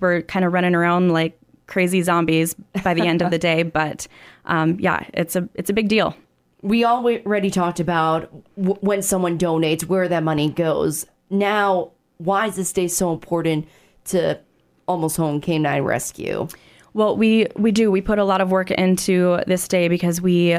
we're 0.00 0.22
kind 0.22 0.44
of 0.44 0.52
running 0.52 0.74
around 0.74 1.12
like 1.12 1.38
crazy 1.66 2.02
zombies 2.02 2.54
by 2.82 2.92
the 2.92 3.06
end 3.06 3.22
of 3.22 3.30
the 3.30 3.38
day. 3.38 3.62
But 3.74 4.06
um, 4.44 4.78
yeah, 4.78 5.06
it's 5.14 5.36
a 5.36 5.48
it's 5.54 5.70
a 5.70 5.72
big 5.72 5.88
deal. 5.88 6.14
We 6.60 6.84
already 6.84 7.50
talked 7.50 7.80
about 7.80 8.30
w- 8.56 8.78
when 8.80 9.02
someone 9.02 9.38
donates 9.38 9.84
where 9.84 10.08
that 10.08 10.22
money 10.22 10.50
goes. 10.50 11.06
Now, 11.30 11.92
why 12.18 12.46
is 12.46 12.56
this 12.56 12.72
day 12.72 12.88
so 12.88 13.12
important 13.12 13.68
to 14.06 14.38
Almost 14.86 15.16
Home 15.16 15.40
Canine 15.40 15.82
Rescue? 15.82 16.48
Well, 16.92 17.16
we 17.16 17.48
we 17.56 17.72
do 17.72 17.90
we 17.90 18.00
put 18.00 18.18
a 18.18 18.24
lot 18.24 18.40
of 18.40 18.50
work 18.50 18.70
into 18.70 19.40
this 19.46 19.66
day 19.66 19.88
because 19.88 20.20
we 20.20 20.58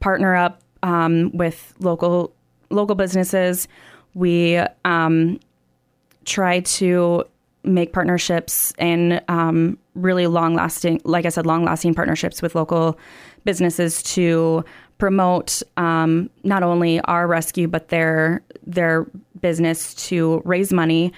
partner 0.00 0.34
up 0.34 0.62
um, 0.82 1.30
with 1.34 1.74
local 1.80 2.34
local 2.70 2.94
businesses. 2.94 3.68
We 4.14 4.58
um, 4.84 5.40
try 6.24 6.60
to 6.60 7.24
make 7.64 7.92
partnerships 7.92 8.72
and 8.78 9.22
um, 9.28 9.78
really 9.94 10.26
long 10.26 10.54
lasting, 10.54 11.00
like 11.04 11.26
I 11.26 11.28
said, 11.28 11.46
long 11.46 11.64
lasting 11.64 11.94
partnerships 11.94 12.40
with 12.40 12.54
local 12.54 12.98
businesses 13.44 14.02
to 14.02 14.64
promote 14.98 15.62
um, 15.76 16.28
not 16.42 16.62
only 16.62 17.00
our 17.02 17.26
rescue 17.26 17.68
but 17.68 17.88
their 17.88 18.42
their 18.66 19.06
business 19.40 19.94
to 19.94 20.42
raise 20.44 20.72
money. 20.72 21.12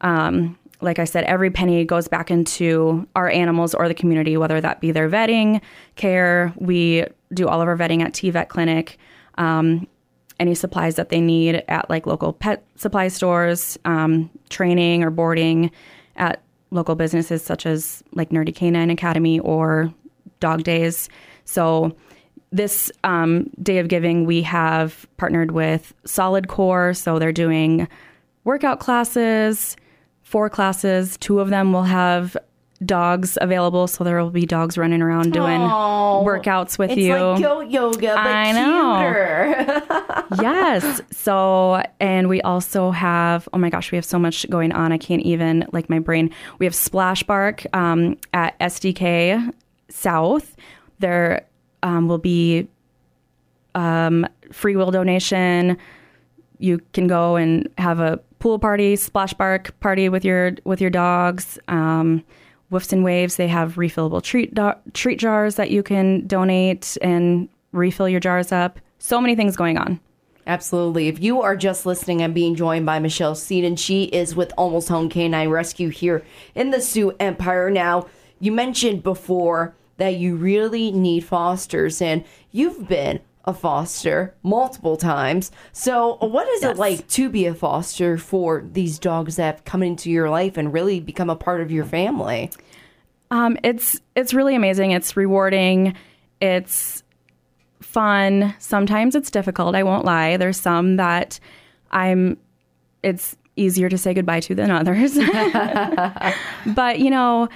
Um, 0.00 0.58
like 0.82 0.98
I 0.98 1.04
said, 1.04 1.24
every 1.24 1.50
penny 1.50 1.84
goes 1.84 2.08
back 2.08 2.30
into 2.30 3.06
our 3.14 3.28
animals 3.28 3.74
or 3.74 3.86
the 3.86 3.94
community, 3.94 4.36
whether 4.36 4.60
that 4.60 4.80
be 4.80 4.92
their 4.92 5.10
vetting 5.10 5.60
care. 5.96 6.54
We 6.56 7.04
do 7.34 7.48
all 7.48 7.60
of 7.60 7.68
our 7.68 7.76
vetting 7.76 8.02
at 8.02 8.14
T 8.14 8.30
Vet 8.30 8.48
Clinic. 8.48 8.98
Um, 9.36 9.86
any 10.38 10.54
supplies 10.54 10.96
that 10.96 11.10
they 11.10 11.20
need 11.20 11.62
at 11.68 11.88
like 11.90 12.06
local 12.06 12.32
pet 12.32 12.64
supply 12.76 13.08
stores, 13.08 13.78
um, 13.84 14.30
training 14.48 15.04
or 15.04 15.10
boarding 15.10 15.70
at 16.16 16.42
local 16.70 16.94
businesses 16.94 17.42
such 17.42 17.66
as 17.66 18.02
like 18.12 18.30
Nerdy 18.30 18.54
Canine 18.54 18.90
Academy 18.90 19.38
or 19.40 19.92
Dog 20.40 20.62
Days. 20.62 21.08
So 21.50 21.96
this 22.52 22.90
um, 23.04 23.50
Day 23.62 23.78
of 23.78 23.88
Giving, 23.88 24.24
we 24.24 24.42
have 24.42 25.06
partnered 25.16 25.50
with 25.50 25.92
Solid 26.04 26.48
Core. 26.48 26.94
So 26.94 27.18
they're 27.18 27.32
doing 27.32 27.88
workout 28.44 28.80
classes, 28.80 29.76
four 30.22 30.48
classes. 30.48 31.16
Two 31.18 31.40
of 31.40 31.50
them 31.50 31.72
will 31.72 31.82
have 31.84 32.36
dogs 32.84 33.36
available, 33.42 33.86
so 33.86 34.04
there 34.04 34.22
will 34.22 34.30
be 34.30 34.46
dogs 34.46 34.78
running 34.78 35.02
around 35.02 35.34
doing 35.34 35.60
Aww. 35.60 36.24
workouts 36.24 36.78
with 36.78 36.92
it's 36.92 37.00
you. 37.00 37.14
like 37.14 37.42
goat 37.42 37.68
yoga, 37.68 38.14
but 38.14 38.16
I 38.16 38.52
know. 38.52 40.36
yes. 40.42 41.02
So, 41.10 41.82
and 42.00 42.28
we 42.28 42.40
also 42.40 42.90
have, 42.90 43.48
oh 43.52 43.58
my 43.58 43.68
gosh, 43.68 43.92
we 43.92 43.96
have 43.96 44.04
so 44.06 44.18
much 44.18 44.48
going 44.48 44.72
on. 44.72 44.92
I 44.92 44.98
can't 44.98 45.22
even, 45.22 45.66
like, 45.72 45.90
my 45.90 45.98
brain. 45.98 46.30
We 46.58 46.64
have 46.64 46.74
Splash 46.74 47.22
Bark 47.22 47.66
um, 47.74 48.16
at 48.32 48.58
SDK 48.60 49.52
South. 49.90 50.56
There 51.00 51.46
um, 51.82 52.08
will 52.08 52.18
be 52.18 52.68
um, 53.74 54.26
free 54.52 54.76
will 54.76 54.90
donation. 54.90 55.76
You 56.58 56.80
can 56.92 57.06
go 57.06 57.36
and 57.36 57.68
have 57.78 58.00
a 58.00 58.18
pool 58.38 58.58
party, 58.58 58.96
splash 58.96 59.34
bark 59.34 59.78
party 59.80 60.08
with 60.08 60.24
your 60.24 60.52
with 60.64 60.80
your 60.80 60.90
dogs. 60.90 61.58
Um, 61.68 62.24
Woofs 62.70 62.92
and 62.92 63.02
Waves, 63.02 63.36
they 63.36 63.48
have 63.48 63.74
refillable 63.74 64.22
treat 64.22 64.54
do- 64.54 64.74
treat 64.94 65.18
jars 65.18 65.56
that 65.56 65.70
you 65.70 65.82
can 65.82 66.26
donate 66.26 66.96
and 67.02 67.48
refill 67.72 68.08
your 68.08 68.20
jars 68.20 68.52
up. 68.52 68.78
So 68.98 69.20
many 69.20 69.34
things 69.34 69.56
going 69.56 69.78
on. 69.78 70.00
Absolutely. 70.46 71.08
If 71.08 71.22
you 71.22 71.42
are 71.42 71.56
just 71.56 71.86
listening, 71.86 72.22
I'm 72.22 72.32
being 72.32 72.54
joined 72.54 72.86
by 72.86 72.98
Michelle 72.98 73.34
Seten. 73.34 73.78
She 73.78 74.04
is 74.04 74.34
with 74.34 74.52
Almost 74.56 74.88
Home 74.88 75.08
Canine 75.08 75.48
Rescue 75.48 75.90
here 75.90 76.24
in 76.54 76.70
the 76.70 76.80
Sioux 76.80 77.14
Empire. 77.20 77.70
Now, 77.70 78.06
you 78.40 78.50
mentioned 78.52 79.02
before 79.02 79.74
that 80.00 80.16
you 80.16 80.34
really 80.34 80.90
need 80.90 81.24
fosters, 81.24 82.02
and 82.02 82.24
you've 82.50 82.88
been 82.88 83.20
a 83.44 83.54
foster 83.54 84.34
multiple 84.42 84.96
times. 84.96 85.50
So, 85.72 86.16
what 86.20 86.46
is 86.48 86.62
Yes. 86.62 86.72
it 86.72 86.78
like 86.78 87.06
to 87.08 87.28
be 87.30 87.46
a 87.46 87.54
foster 87.54 88.18
for 88.18 88.64
these 88.72 88.98
dogs 88.98 89.36
that 89.36 89.54
have 89.56 89.64
come 89.64 89.82
into 89.82 90.10
your 90.10 90.28
life 90.28 90.56
and 90.56 90.72
really 90.72 91.00
become 91.00 91.30
a 91.30 91.36
part 91.36 91.60
of 91.60 91.70
your 91.70 91.84
family? 91.84 92.50
Um, 93.30 93.56
it's 93.62 94.00
it's 94.16 94.34
really 94.34 94.54
amazing. 94.56 94.90
It's 94.90 95.16
rewarding. 95.16 95.94
It's 96.40 97.02
fun. 97.80 98.54
Sometimes 98.58 99.14
it's 99.14 99.30
difficult. 99.30 99.74
I 99.74 99.82
won't 99.84 100.04
lie. 100.04 100.36
There's 100.36 100.58
some 100.60 100.96
that 100.96 101.38
I'm. 101.92 102.36
It's 103.02 103.36
easier 103.56 103.88
to 103.88 103.96
say 103.98 104.12
goodbye 104.14 104.40
to 104.40 104.54
than 104.54 104.70
others. 104.70 105.14
but 106.74 106.98
you 106.98 107.10
know, 107.10 107.48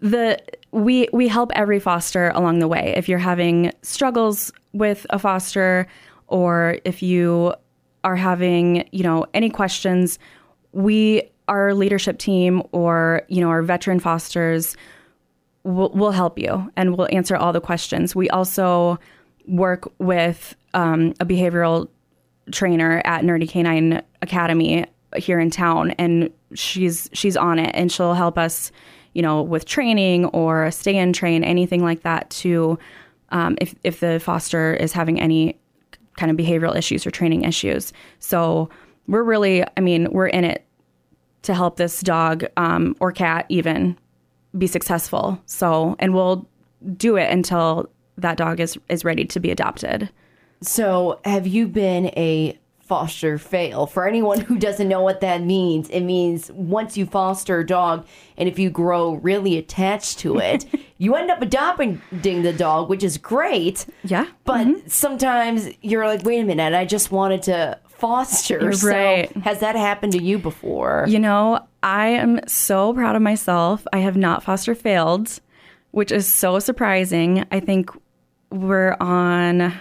the 0.00 0.38
we 0.74 1.08
we 1.12 1.28
help 1.28 1.52
every 1.54 1.78
foster 1.78 2.30
along 2.34 2.58
the 2.58 2.68
way. 2.68 2.92
If 2.96 3.08
you're 3.08 3.18
having 3.18 3.72
struggles 3.82 4.52
with 4.72 5.06
a 5.10 5.18
foster, 5.18 5.86
or 6.26 6.78
if 6.84 7.02
you 7.02 7.54
are 8.02 8.16
having 8.16 8.88
you 8.90 9.04
know 9.04 9.24
any 9.32 9.50
questions, 9.50 10.18
we 10.72 11.22
our 11.46 11.74
leadership 11.74 12.18
team 12.18 12.62
or 12.72 13.22
you 13.28 13.40
know 13.40 13.48
our 13.48 13.62
veteran 13.62 14.00
fosters 14.00 14.76
will 15.62 15.90
will 15.90 16.10
help 16.10 16.38
you 16.38 16.70
and 16.76 16.96
we'll 16.96 17.08
answer 17.12 17.36
all 17.36 17.52
the 17.52 17.60
questions. 17.60 18.16
We 18.16 18.28
also 18.30 18.98
work 19.46 19.90
with 19.98 20.56
um, 20.74 21.14
a 21.20 21.26
behavioral 21.26 21.88
trainer 22.50 23.00
at 23.04 23.22
Nerdy 23.22 23.48
Canine 23.48 24.02
Academy 24.22 24.86
here 25.16 25.38
in 25.38 25.50
town, 25.50 25.92
and 25.92 26.30
she's 26.54 27.08
she's 27.12 27.36
on 27.36 27.60
it, 27.60 27.70
and 27.74 27.92
she'll 27.92 28.14
help 28.14 28.38
us, 28.38 28.72
you 29.14 29.22
know, 29.22 29.42
with 29.42 29.64
training 29.64 30.26
or 30.26 30.70
stay 30.70 30.96
in 30.96 31.12
train, 31.12 31.42
anything 31.44 31.82
like 31.82 32.02
that. 32.02 32.30
To 32.30 32.78
um, 33.30 33.56
if 33.60 33.74
if 33.82 34.00
the 34.00 34.20
foster 34.20 34.74
is 34.74 34.92
having 34.92 35.20
any 35.20 35.58
kind 36.16 36.30
of 36.30 36.36
behavioral 36.36 36.76
issues 36.76 37.06
or 37.06 37.10
training 37.10 37.44
issues, 37.44 37.92
so 38.18 38.68
we're 39.06 39.22
really, 39.22 39.64
I 39.76 39.80
mean, 39.80 40.10
we're 40.12 40.28
in 40.28 40.44
it 40.44 40.64
to 41.42 41.54
help 41.54 41.76
this 41.76 42.00
dog 42.00 42.44
um, 42.56 42.96
or 43.00 43.12
cat 43.12 43.46
even 43.48 43.98
be 44.56 44.66
successful. 44.66 45.40
So, 45.46 45.96
and 45.98 46.14
we'll 46.14 46.48
do 46.96 47.16
it 47.16 47.30
until 47.30 47.90
that 48.18 48.36
dog 48.36 48.60
is 48.60 48.78
is 48.88 49.04
ready 49.04 49.24
to 49.26 49.40
be 49.40 49.50
adopted. 49.50 50.10
So, 50.62 51.20
have 51.24 51.46
you 51.46 51.66
been 51.66 52.06
a 52.16 52.58
foster 52.86 53.38
fail? 53.38 53.86
For 53.86 54.06
anyone 54.06 54.40
who 54.40 54.58
doesn't 54.58 54.88
know 54.88 55.02
what 55.02 55.20
that 55.20 55.42
means, 55.42 55.88
it 55.90 56.00
means 56.00 56.50
once 56.52 56.96
you 56.96 57.06
foster 57.06 57.60
a 57.60 57.66
dog 57.66 58.06
and 58.36 58.48
if 58.48 58.58
you 58.58 58.70
grow 58.70 59.14
really 59.14 59.56
attached 59.56 60.18
to 60.20 60.38
it, 60.38 60.66
you 60.98 61.14
end 61.14 61.30
up 61.30 61.42
adopting 61.42 62.00
the 62.12 62.52
dog, 62.52 62.88
which 62.88 63.02
is 63.02 63.18
great. 63.18 63.86
Yeah. 64.02 64.26
But 64.44 64.66
mm-hmm. 64.66 64.88
sometimes 64.88 65.68
you're 65.82 66.06
like, 66.06 66.24
wait 66.24 66.40
a 66.40 66.44
minute, 66.44 66.74
I 66.74 66.84
just 66.84 67.10
wanted 67.10 67.42
to 67.44 67.78
foster. 67.88 68.70
Right. 68.82 69.32
So 69.32 69.40
has 69.40 69.60
that 69.60 69.76
happened 69.76 70.12
to 70.12 70.22
you 70.22 70.38
before? 70.38 71.06
You 71.08 71.18
know, 71.18 71.66
I 71.82 72.08
am 72.08 72.40
so 72.46 72.92
proud 72.92 73.16
of 73.16 73.22
myself. 73.22 73.86
I 73.92 73.98
have 73.98 74.16
not 74.16 74.42
foster 74.42 74.74
failed, 74.74 75.40
which 75.92 76.12
is 76.12 76.26
so 76.26 76.58
surprising. 76.58 77.46
I 77.50 77.60
think 77.60 77.90
we're 78.50 78.96
on 79.00 79.74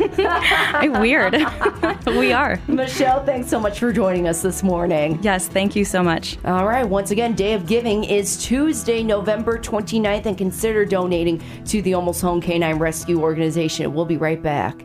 Weird. 1.00 1.34
we 2.06 2.32
are. 2.32 2.60
Michelle, 2.68 3.26
thanks 3.26 3.50
so 3.50 3.58
much 3.58 3.80
for 3.80 3.92
joining 3.92 4.28
us 4.28 4.42
this 4.42 4.62
morning. 4.62 5.18
Yes, 5.22 5.48
thank 5.48 5.74
you 5.74 5.84
so 5.84 6.04
much. 6.04 6.38
All 6.44 6.68
right. 6.68 6.84
Once 6.84 7.10
again, 7.10 7.34
Day 7.34 7.54
of 7.54 7.66
Giving 7.66 8.04
is 8.04 8.40
Tuesday, 8.44 9.02
November 9.02 9.58
29th, 9.58 10.26
and 10.26 10.38
consider 10.38 10.84
donating 10.84 11.42
to 11.64 11.82
the 11.82 11.94
Almost 11.94 12.22
Home 12.22 12.40
Canine 12.40 12.78
Rescue 12.78 13.20
Organization. 13.20 13.92
We'll 13.92 14.04
be 14.04 14.18
right 14.18 14.40
back. 14.40 14.84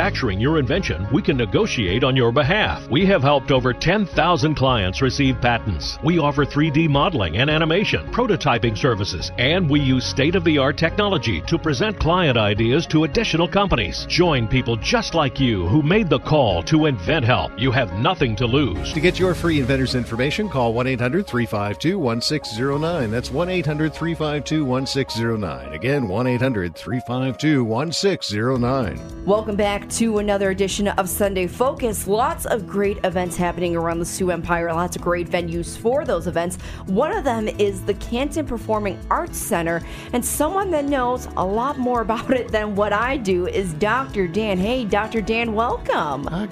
manufacturing 0.01 0.39
your 0.39 0.57
invention, 0.57 1.05
we 1.13 1.21
can 1.21 1.37
negotiate 1.37 2.03
on 2.03 2.15
your 2.15 2.31
behalf. 2.31 2.89
We 2.89 3.05
have 3.05 3.21
helped 3.21 3.51
over 3.51 3.71
10,000 3.71 4.55
clients 4.55 4.99
receive 4.99 5.39
patents. 5.39 5.99
We 6.03 6.17
offer 6.17 6.43
3D 6.43 6.89
modeling 6.89 7.37
and 7.37 7.51
animation, 7.51 8.07
prototyping 8.11 8.75
services, 8.75 9.31
and 9.37 9.69
we 9.69 9.79
use 9.79 10.03
state 10.03 10.33
of 10.33 10.43
the 10.43 10.57
art 10.57 10.75
technology 10.75 11.41
to 11.41 11.59
present 11.59 11.99
client 11.99 12.35
ideas 12.35 12.87
to 12.87 13.03
additional 13.03 13.47
companies. 13.47 14.07
Join 14.09 14.47
people 14.47 14.75
just 14.75 15.13
like 15.13 15.39
you 15.39 15.67
who 15.67 15.83
made 15.83 16.09
the 16.09 16.19
call 16.19 16.63
to 16.63 16.87
Invent 16.87 17.11
InventHelp. 17.25 17.59
You 17.59 17.71
have 17.71 17.93
nothing 17.99 18.35
to 18.37 18.47
lose. 18.47 18.93
To 18.93 18.99
get 18.99 19.19
your 19.19 19.35
free 19.35 19.59
inventor's 19.59 19.93
information, 19.93 20.49
call 20.49 20.73
1 20.73 20.87
800 20.87 21.27
352 21.27 21.99
1609. 21.99 23.11
That's 23.11 23.29
1 23.29 23.49
800 23.49 23.93
352 23.93 24.65
1609. 24.65 25.73
Again, 25.73 26.07
1 26.07 26.27
800 26.27 26.75
352 26.75 27.63
1609. 27.63 29.25
Welcome 29.25 29.55
back 29.55 29.90
to 29.91 30.19
another 30.19 30.51
edition 30.51 30.87
of 30.87 31.09
Sunday 31.09 31.47
Focus. 31.47 32.07
Lots 32.07 32.45
of 32.45 32.65
great 32.65 33.03
events 33.03 33.35
happening 33.35 33.75
around 33.75 33.99
the 33.99 34.05
Sioux 34.05 34.31
Empire, 34.31 34.71
lots 34.73 34.95
of 34.95 35.01
great 35.01 35.29
venues 35.29 35.77
for 35.77 36.05
those 36.05 36.27
events. 36.27 36.55
One 36.85 37.11
of 37.11 37.25
them 37.25 37.49
is 37.49 37.81
the 37.81 37.93
Canton 37.95 38.45
Performing 38.45 38.97
Arts 39.09 39.37
Center, 39.37 39.81
and 40.13 40.23
someone 40.23 40.71
that 40.71 40.85
knows 40.85 41.27
a 41.35 41.45
lot 41.45 41.77
more 41.77 42.01
about 42.11 42.31
it 42.31 42.47
than 42.51 42.73
what 42.75 42.93
I 42.93 43.17
do 43.17 43.47
is 43.47 43.73
Dr. 43.73 44.27
Dan. 44.27 44.57
Hey, 44.57 44.85
Dr. 44.85 45.21
Dan, 45.21 45.53
welcome. 45.53 46.27
Uh, 46.27 46.47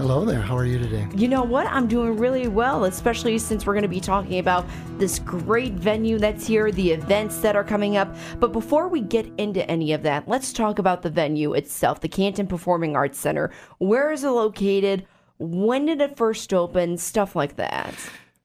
Hello 0.00 0.24
there. 0.24 0.40
How 0.40 0.56
are 0.56 0.64
you 0.64 0.78
today? 0.78 1.06
You 1.14 1.28
know 1.28 1.42
what? 1.42 1.66
I'm 1.66 1.86
doing 1.86 2.16
really 2.16 2.48
well, 2.48 2.86
especially 2.86 3.36
since 3.36 3.66
we're 3.66 3.74
going 3.74 3.82
to 3.82 3.88
be 3.88 4.00
talking 4.00 4.38
about 4.38 4.66
this 4.96 5.18
great 5.18 5.74
venue 5.74 6.18
that's 6.18 6.46
here, 6.46 6.72
the 6.72 6.92
events 6.92 7.40
that 7.40 7.54
are 7.54 7.62
coming 7.62 7.98
up. 7.98 8.16
But 8.38 8.54
before 8.54 8.88
we 8.88 9.02
get 9.02 9.30
into 9.36 9.70
any 9.70 9.92
of 9.92 10.02
that, 10.04 10.26
let's 10.26 10.54
talk 10.54 10.78
about 10.78 11.02
the 11.02 11.10
venue 11.10 11.52
itself, 11.52 12.00
the 12.00 12.08
Canton 12.08 12.46
Performing 12.46 12.96
Arts 12.96 13.18
Center. 13.18 13.50
Where 13.76 14.10
is 14.10 14.24
it 14.24 14.30
located? 14.30 15.04
When 15.36 15.84
did 15.84 16.00
it 16.00 16.16
first 16.16 16.54
open? 16.54 16.96
Stuff 16.96 17.36
like 17.36 17.56
that. 17.56 17.94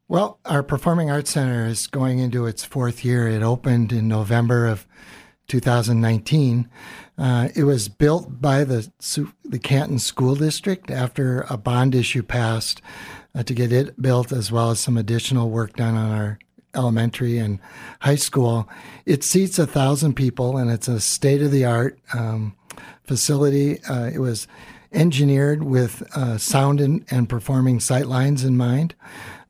Well, 0.10 0.39
our 0.44 0.62
Performing 0.62 1.10
Arts 1.10 1.32
Center 1.32 1.68
is 1.68 1.88
going 1.88 2.20
into 2.20 2.48
its 2.48 2.65
fourth 2.65 3.06
year. 3.06 3.30
It 3.30 3.41
opened 3.41 3.94
in 3.94 4.10
November 4.10 4.68
of 4.68 4.86
2019. 5.48 6.70
Uh, 7.18 7.50
it 7.56 7.64
was 7.64 7.88
built 7.88 8.42
by 8.42 8.64
the 8.64 8.90
the 9.44 9.60
Canton 9.60 10.00
School 10.00 10.36
District 10.36 10.90
after 10.92 11.46
a 11.50 11.58
bond 11.58 11.96
issue 11.96 12.24
passed 12.24 12.82
uh, 13.34 13.44
to 13.44 13.54
get 13.54 13.72
it 13.72 14.02
built, 14.02 14.32
as 14.32 14.52
well 14.52 14.72
as 14.72 14.80
some 14.80 14.98
additional 14.98 15.50
work 15.50 15.76
done 15.76 15.96
on 15.96 16.12
our 16.12 16.40
elementary 16.74 17.38
and 17.38 17.60
high 18.02 18.16
school. 18.16 18.68
It 19.06 19.24
seats 19.24 19.60
a 19.60 19.68
thousand 19.68 20.16
people, 20.16 20.58
and 20.58 20.70
it's 20.70 20.88
a 20.88 21.00
state 21.00 21.42
of 21.42 21.52
the 21.52 21.66
art 21.66 22.00
um, 22.14 22.56
facility. 23.04 23.82
Uh, 23.84 24.10
it 24.14 24.20
was 24.20 24.48
engineered 24.92 25.64
with 25.64 26.04
uh, 26.16 26.38
sound 26.38 26.80
and, 26.80 27.06
and, 27.10 27.28
performing 27.28 27.80
sight 27.80 28.06
lines 28.08 28.44
in 28.44 28.56
mind. 28.56 28.96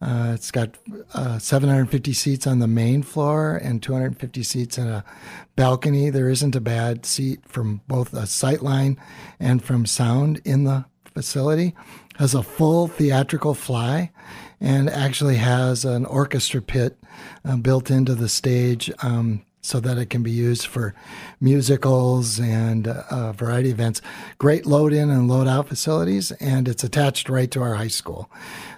Uh, 0.01 0.31
it's 0.35 0.51
got 0.51 0.77
uh, 1.13 1.39
750 1.39 2.13
seats 2.13 2.45
on 2.45 2.59
the 2.59 2.67
main 2.67 3.01
floor 3.01 3.55
and 3.55 3.81
250 3.81 4.43
seats 4.43 4.77
in 4.77 4.87
a 4.87 5.03
balcony. 5.55 6.09
There 6.09 6.29
isn't 6.29 6.55
a 6.55 6.61
bad 6.61 7.05
seat 7.05 7.39
from 7.47 7.81
both 7.87 8.13
a 8.13 8.27
sight 8.27 8.61
line 8.61 8.99
and 9.39 9.63
from 9.63 9.85
sound 9.85 10.41
in 10.43 10.65
the 10.65 10.85
facility. 11.13 11.73
Has 12.17 12.33
a 12.33 12.43
full 12.43 12.87
theatrical 12.87 13.53
fly 13.53 14.11
and 14.59 14.89
actually 14.89 15.35
has 15.35 15.85
an 15.85 16.05
orchestra 16.05 16.61
pit 16.61 16.97
uh, 17.43 17.55
built 17.57 17.89
into 17.89 18.15
the 18.15 18.29
stage. 18.29 18.91
Um, 19.01 19.45
so 19.65 19.79
that 19.79 19.97
it 19.97 20.09
can 20.09 20.21
be 20.21 20.31
used 20.31 20.67
for 20.67 20.93
musicals 21.41 22.39
and 22.39 22.85
a 22.87 23.33
variety 23.35 23.71
of 23.71 23.79
events. 23.79 24.01
Great 24.37 24.65
load 24.65 24.93
in 24.93 25.09
and 25.09 25.27
load 25.27 25.47
out 25.47 25.67
facilities, 25.67 26.31
and 26.33 26.67
it's 26.67 26.83
attached 26.83 27.29
right 27.29 27.49
to 27.49 27.61
our 27.61 27.73
high 27.73 27.87
school. 27.87 28.29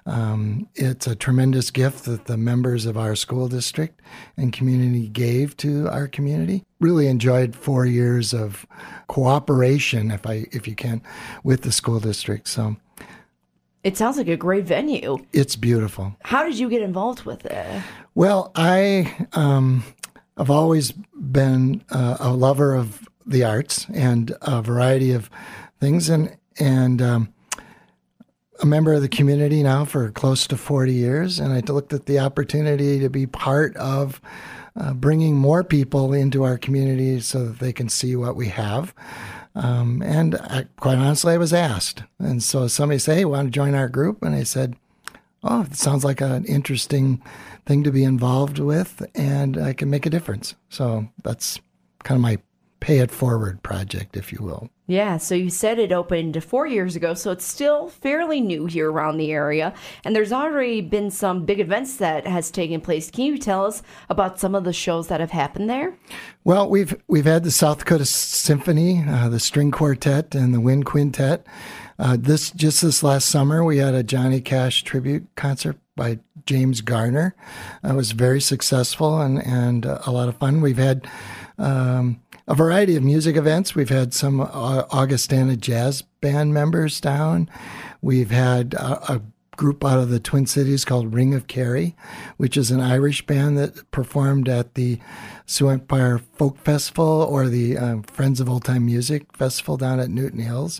Um, 0.06 0.69
it's 0.76 1.06
a 1.06 1.15
tremendous 1.15 1.71
gift 1.71 2.06
that 2.06 2.26
the 2.26 2.38
members 2.38 2.86
of 2.86 2.97
our 2.97 3.15
school 3.15 3.50
district 3.50 4.02
and 4.38 4.54
community 4.54 5.10
gave 5.10 5.58
to 5.58 5.89
our 5.89 6.08
community. 6.08 6.63
Really 6.80 7.08
enjoyed 7.08 7.56
four 7.56 7.86
years 7.86 8.34
of 8.34 8.65
cooperation, 9.08 10.12
if 10.12 10.26
I 10.26 10.45
if 10.52 10.67
you 10.67 10.76
can, 10.76 11.02
with 11.43 11.63
the 11.63 11.71
school 11.71 12.00
district. 12.00 12.47
So. 12.47 12.78
It 13.84 13.95
sounds 13.95 14.17
like 14.17 14.28
a 14.28 14.36
great 14.36 14.65
venue. 14.65 15.17
It's 15.32 15.56
beautiful. 15.56 16.13
How 16.23 16.43
did 16.43 16.60
you 16.60 16.69
get 16.69 16.82
involved 16.82 17.23
with 17.23 17.45
it? 17.45 17.82
Well, 18.15 18.52
I 18.56 19.15
um, 19.34 19.84
I've 20.38 20.52
always 20.52 20.91
been 20.91 21.84
uh, 21.89 22.17
a 22.19 22.32
lover 22.32 22.76
of 22.76 23.08
the 23.26 23.43
arts 23.43 23.88
and 23.93 24.36
a 24.41 24.62
variety 24.62 25.12
of 25.12 25.30
things, 25.80 26.10
and 26.10 26.36
and 26.60 27.02
um, 27.02 27.34
a 28.62 28.65
member 28.65 28.93
of 28.93 29.02
the 29.02 29.10
community 29.10 29.63
now 29.63 29.84
for 29.86 30.10
close 30.12 30.47
to 30.47 30.58
forty 30.58 30.93
years. 30.93 31.39
And 31.39 31.54
I 31.54 31.60
looked 31.71 31.91
at 31.91 32.06
the 32.06 32.19
opportunity 32.19 33.00
to 33.00 33.10
be 33.10 33.26
part 33.26 33.76
of 33.78 34.21
uh, 34.76 34.93
bringing 34.93 35.36
more 35.36 35.63
people 35.63 36.13
into 36.13 36.43
our 36.43 36.58
community 36.58 37.19
so 37.19 37.45
that 37.45 37.60
they 37.60 37.73
can 37.73 37.89
see 37.89 38.15
what 38.15 38.36
we 38.36 38.50
have. 38.50 38.93
Um, 39.56 40.04
and 40.04 40.36
I, 40.36 40.65
quite 40.80 41.00
honestly, 41.00 41.34
I 41.34 41.38
was 41.38 41.52
asked, 41.52 42.04
and 42.19 42.43
so 42.43 42.67
somebody 42.67 43.00
said, 43.00 43.17
"Hey, 43.17 43.26
want 43.26 43.47
to 43.47 43.52
join 43.52 43.73
our 43.73 43.89
group?" 43.89 44.21
And 44.21 44.36
I 44.36 44.43
said, 44.43 44.76
"Oh, 45.43 45.63
it 45.63 45.76
sounds 45.76 46.06
like 46.06 46.21
an 46.21 46.45
interesting." 46.45 47.23
Thing 47.68 47.84
to 47.84 47.92
be 47.92 48.04
involved 48.04 48.58
with, 48.58 49.06
and 49.14 49.58
I 49.58 49.74
can 49.74 49.90
make 49.90 50.06
a 50.06 50.10
difference. 50.10 50.56
So 50.70 51.08
that's 51.24 51.60
kind 52.04 52.18
of 52.18 52.22
my 52.22 52.38
pay 52.80 53.00
it 53.00 53.12
forward 53.12 53.62
project, 53.64 54.16
if 54.16 54.32
you 54.32 54.40
will. 54.42 54.70
Yeah, 54.86 55.18
so 55.18 55.36
you 55.36 55.50
said 55.50 55.80
it 55.80 55.92
opened 55.92 56.42
four 56.44 56.66
years 56.66 56.96
ago, 56.96 57.14
so 57.14 57.32
it's 57.32 57.44
still 57.44 57.90
fairly 57.90 58.40
new 58.40 58.68
here 58.68 58.90
around 58.90 59.18
the 59.18 59.34
area, 59.34 59.74
and 60.06 60.16
there's 60.16 60.32
already 60.32 60.80
been 60.80 61.12
some 61.12 61.44
big 61.44 61.60
events 61.60 61.98
that 61.98 62.26
has 62.26 62.50
taken 62.50 62.80
place. 62.80 63.12
Can 63.12 63.26
you 63.26 63.38
tell 63.38 63.66
us 63.66 63.84
about 64.10 64.40
some 64.40 64.56
of 64.56 64.64
the 64.64 64.72
shows 64.72 65.10
that 65.10 65.20
have 65.20 65.32
happened 65.32 65.70
there? 65.70 65.94
Well, 66.46 66.70
we've 66.70 66.96
we've 67.08 67.26
had 67.26 67.44
the 67.44 67.52
South 67.52 67.80
Dakota 67.80 68.06
Symphony, 68.06 69.04
uh, 69.06 69.28
the 69.28 69.42
String 69.42 69.72
Quartet, 69.72 70.34
and 70.34 70.54
the 70.54 70.62
Wind 70.62 70.86
Quintet. 70.86 71.46
Uh, 72.00 72.18
this 72.20 72.52
just 72.52 72.82
this 72.82 73.02
last 73.02 73.28
summer, 73.28 73.64
we 73.64 73.78
had 73.78 73.96
a 73.96 74.04
Johnny 74.04 74.42
Cash 74.42 74.84
tribute 74.84 75.28
concert 75.36 75.78
by 75.96 76.20
James 76.46 76.82
Garner. 76.82 77.36
It 77.84 77.96
was 77.96 78.12
very 78.12 78.40
successful 78.40 79.20
and, 79.20 79.44
and 79.46 79.86
uh, 79.86 80.00
a 80.06 80.12
lot 80.12 80.30
of 80.30 80.38
fun. 80.38 80.62
We've 80.62 80.78
had 80.78 81.10
um, 81.58 82.22
a 82.48 82.56
variety 82.56 82.96
of 82.96 83.04
music 83.04 83.36
events. 83.36 83.76
We've 83.76 83.90
had 83.90 84.14
some 84.14 84.42
uh, 84.42 84.84
Augustana 84.92 85.58
jazz 85.58 86.04
band 86.22 86.54
members 86.54 87.02
down. 87.02 87.50
We've 88.02 88.32
had 88.32 88.76
a, 88.76 89.14
a 89.14 89.22
group 89.58 89.84
out 89.84 90.00
of 90.00 90.10
the 90.10 90.20
Twin 90.20 90.46
Cities 90.46 90.86
called 90.86 91.14
Ring 91.14 91.34
of 91.34 91.48
Kerry, 91.48 91.96
which 92.38 92.56
is 92.56 92.70
an 92.72 92.80
Irish 92.80 93.26
band 93.26 93.58
that 93.58 93.90
performed 93.92 94.48
at 94.48 94.76
the 94.76 95.00
Sioux 95.48 95.70
Empire 95.70 96.20
Folk 96.20 96.58
Festival 96.60 97.24
or 97.24 97.48
the 97.48 97.78
um, 97.78 98.04
Friends 98.04 98.40
of 98.40 98.50
Old 98.50 98.64
Time 98.64 98.86
Music 98.86 99.36
Festival 99.36 99.76
down 99.76 100.00
at 100.00 100.10
Newton 100.10 100.40
Hills. 100.40 100.80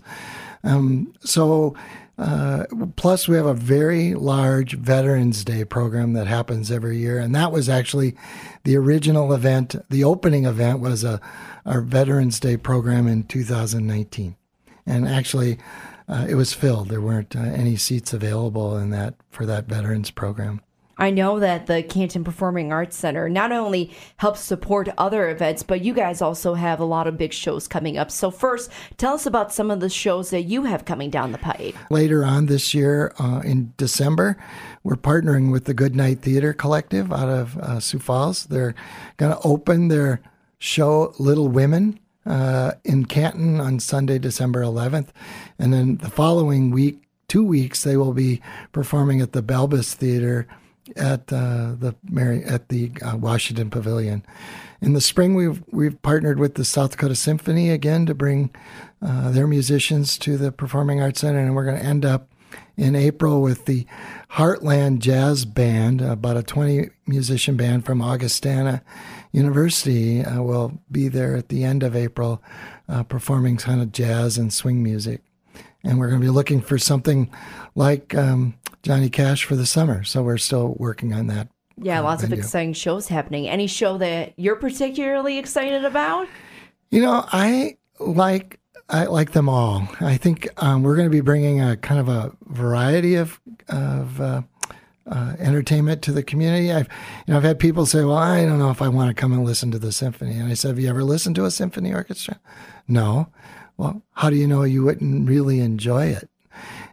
Um, 0.64 1.14
so 1.22 1.76
uh, 2.18 2.66
plus, 2.96 3.28
we 3.28 3.36
have 3.36 3.46
a 3.46 3.54
very 3.54 4.16
large 4.16 4.74
Veterans 4.74 5.46
Day 5.46 5.64
program 5.64 6.14
that 6.14 6.26
happens 6.26 6.72
every 6.72 6.98
year, 6.98 7.20
and 7.20 7.36
that 7.36 7.52
was 7.52 7.70
actually 7.70 8.16
the 8.64 8.76
original 8.76 9.34
event. 9.34 9.76
The 9.90 10.04
opening 10.04 10.46
event 10.46 10.80
was 10.80 11.04
a 11.04 11.22
our 11.66 11.82
Veterans 11.82 12.40
Day 12.40 12.58
program 12.58 13.08
in 13.08 13.24
2019, 13.24 14.36
and 14.88 15.08
actually, 15.08 15.60
uh, 16.08 16.26
it 16.28 16.36
was 16.36 16.54
filled. 16.54 16.90
There 16.90 17.02
weren't 17.02 17.36
uh, 17.36 17.40
any 17.40 17.76
seats 17.76 18.14
available 18.14 18.78
in 18.78 18.90
that 18.90 19.14
for 19.30 19.46
that 19.46 19.66
Veterans 19.66 20.10
program. 20.10 20.62
I 20.98 21.12
know 21.12 21.40
that 21.40 21.68
the 21.68 21.84
Canton 21.84 22.24
Performing 22.24 22.72
Arts 22.72 22.98
Center 22.98 23.30
not 23.30 23.52
only 23.52 23.92
helps 24.18 24.40
support 24.40 24.90
other 24.98 25.30
events, 25.30 25.64
but 25.64 25.82
you 25.82 25.94
guys 25.94 26.22
also 26.22 26.56
have 26.56 26.80
a 26.80 26.86
lot 26.86 27.08
of 27.08 27.18
big 27.18 27.34
shows 27.34 27.68
coming 27.68 27.98
up. 27.98 28.10
So, 28.12 28.32
first, 28.32 28.72
tell 28.98 29.14
us 29.14 29.26
about 29.26 29.54
some 29.54 29.70
of 29.70 29.80
the 29.80 29.90
shows 29.90 30.32
that 30.32 30.44
you 30.44 30.64
have 30.64 30.86
coming 30.86 31.10
down 31.10 31.32
the 31.32 31.38
pipe. 31.38 31.76
Later 31.92 32.24
on 32.26 32.48
this 32.48 32.74
year, 32.74 33.14
uh, 33.20 33.42
in 33.44 33.74
December, 33.78 34.38
we're 34.84 34.96
partnering 34.96 35.52
with 35.52 35.66
the 35.66 35.74
Goodnight 35.74 36.20
Theater 36.20 36.54
Collective 36.54 37.12
out 37.12 37.30
of 37.30 37.58
uh, 37.58 37.80
Sioux 37.80 38.00
Falls. 38.00 38.46
They're 38.46 38.76
going 39.18 39.34
to 39.34 39.42
open 39.44 39.90
their 39.90 40.22
show, 40.58 41.14
Little 41.20 41.48
Women. 41.48 42.00
Uh, 42.26 42.74
in 42.84 43.06
Canton 43.06 43.62
on 43.62 43.80
Sunday, 43.80 44.20
December 44.20 44.62
11th. 44.62 45.12
And 45.58 45.72
then 45.72 45.96
the 45.96 46.10
following 46.10 46.72
week, 46.72 47.02
two 47.30 47.42
weeks, 47.42 47.84
they 47.84 47.96
will 47.96 48.12
be 48.12 48.42
performing 48.74 49.22
at 49.22 49.32
the 49.32 49.42
Belbas 49.42 49.94
Theater 49.94 50.46
at 50.96 51.32
uh, 51.32 51.76
the 51.78 51.96
Mary 52.10 52.44
at 52.44 52.70
the 52.70 52.92
uh, 53.02 53.18
Washington 53.18 53.70
Pavilion. 53.70 54.24
In 54.82 54.94
the 54.94 55.02
spring, 55.02 55.36
we've 55.36 55.64
we've 55.72 56.02
partnered 56.02 56.40
with 56.40 56.56
the 56.56 56.66
South 56.66 56.92
Dakota 56.92 57.16
Symphony 57.16 57.70
again 57.70 58.06
to 58.06 58.14
bring 58.14 58.52
uh, 59.02 59.32
their 59.32 59.48
musicians 59.48 60.18
to 60.20 60.38
the 60.38 60.52
Performing 60.52 61.02
Arts 61.02 61.22
Center, 61.22 61.40
and 61.40 61.56
we're 61.56 61.66
going 61.66 61.80
to 61.80 61.86
end 61.86 62.06
up 62.06 62.30
in 62.76 62.96
April 62.96 63.42
with 63.42 63.66
the 63.66 63.86
Heartland 64.32 65.00
Jazz 65.00 65.46
Band, 65.46 66.02
about 66.02 66.38
a 66.38 66.44
20 66.44 66.90
musician 67.08 67.58
band 67.58 67.86
from 67.86 68.02
Augustana 68.02 68.84
University, 69.32 70.24
uh, 70.24 70.42
will 70.42 70.80
be 70.92 71.08
there 71.08 71.36
at 71.36 71.50
the 71.50 71.64
end 71.64 71.82
of 71.82 71.96
April, 71.96 72.42
uh, 72.88 73.04
performing 73.04 73.58
kind 73.58 73.82
of 73.82 73.92
jazz 73.92 74.38
and 74.38 74.54
swing 74.54 74.84
music. 74.84 75.22
And 75.84 76.00
we're 76.00 76.10
going 76.10 76.20
to 76.20 76.26
be 76.26 76.32
looking 76.32 76.62
for 76.62 76.78
something 76.78 77.30
like 77.76 78.16
um, 78.16 78.56
Johnny 78.84 79.10
Cash 79.10 79.44
for 79.44 79.56
the 79.56 79.66
summer. 79.66 80.04
So 80.04 80.24
we're 80.24 80.38
still 80.38 80.76
working 80.78 81.14
on 81.14 81.28
that. 81.28 81.48
Yeah, 81.82 82.00
uh, 82.00 82.04
lots 82.04 82.22
venue. 82.22 82.36
of 82.36 82.40
exciting 82.40 82.74
shows 82.74 83.08
happening. 83.08 83.48
Any 83.48 83.68
show 83.68 83.98
that 84.00 84.34
you're 84.38 84.56
particularly 84.56 85.38
excited 85.38 85.86
about? 85.86 86.28
You 86.90 87.02
know, 87.02 87.26
I 87.32 87.78
like 88.00 88.60
I 88.90 89.06
like 89.06 89.32
them 89.32 89.50
all. 89.50 89.88
I 90.00 90.18
think 90.18 90.48
um, 90.58 90.84
we're 90.84 90.96
going 90.96 91.08
to 91.08 91.16
be 91.16 91.22
bringing 91.22 91.62
a 91.62 91.78
kind 91.78 92.00
of 92.00 92.10
a 92.10 92.32
variety 92.46 93.16
of 93.16 93.40
of 93.68 94.20
uh, 94.22 94.42
uh, 95.06 95.36
entertainment 95.40 96.02
to 96.04 96.12
the 96.12 96.24
community. 96.24 96.72
I've 96.72 96.88
you 97.28 97.34
know 97.34 97.38
I've 97.38 97.44
had 97.44 97.60
people 97.60 97.86
say, 97.86 98.04
"Well, 98.04 98.18
I 98.18 98.46
don't 98.46 98.60
know 98.60 98.72
if 98.72 98.82
I 98.82 98.88
want 98.88 99.10
to 99.10 99.20
come 99.20 99.34
and 99.34 99.44
listen 99.44 99.72
to 99.72 99.80
the 99.80 99.92
symphony." 99.92 100.38
And 100.40 100.50
I 100.50 100.54
said, 100.54 100.70
"Have 100.70 100.80
you 100.80 100.90
ever 100.90 101.04
listened 101.04 101.36
to 101.36 101.46
a 101.46 101.52
symphony 101.52 101.94
orchestra?" 101.94 102.40
No. 102.88 103.28
Well, 103.78 104.02
how 104.14 104.30
do 104.30 104.36
you 104.36 104.48
know 104.48 104.64
you 104.64 104.84
wouldn't 104.84 105.30
really 105.30 105.60
enjoy 105.60 106.08
it? 106.08 106.30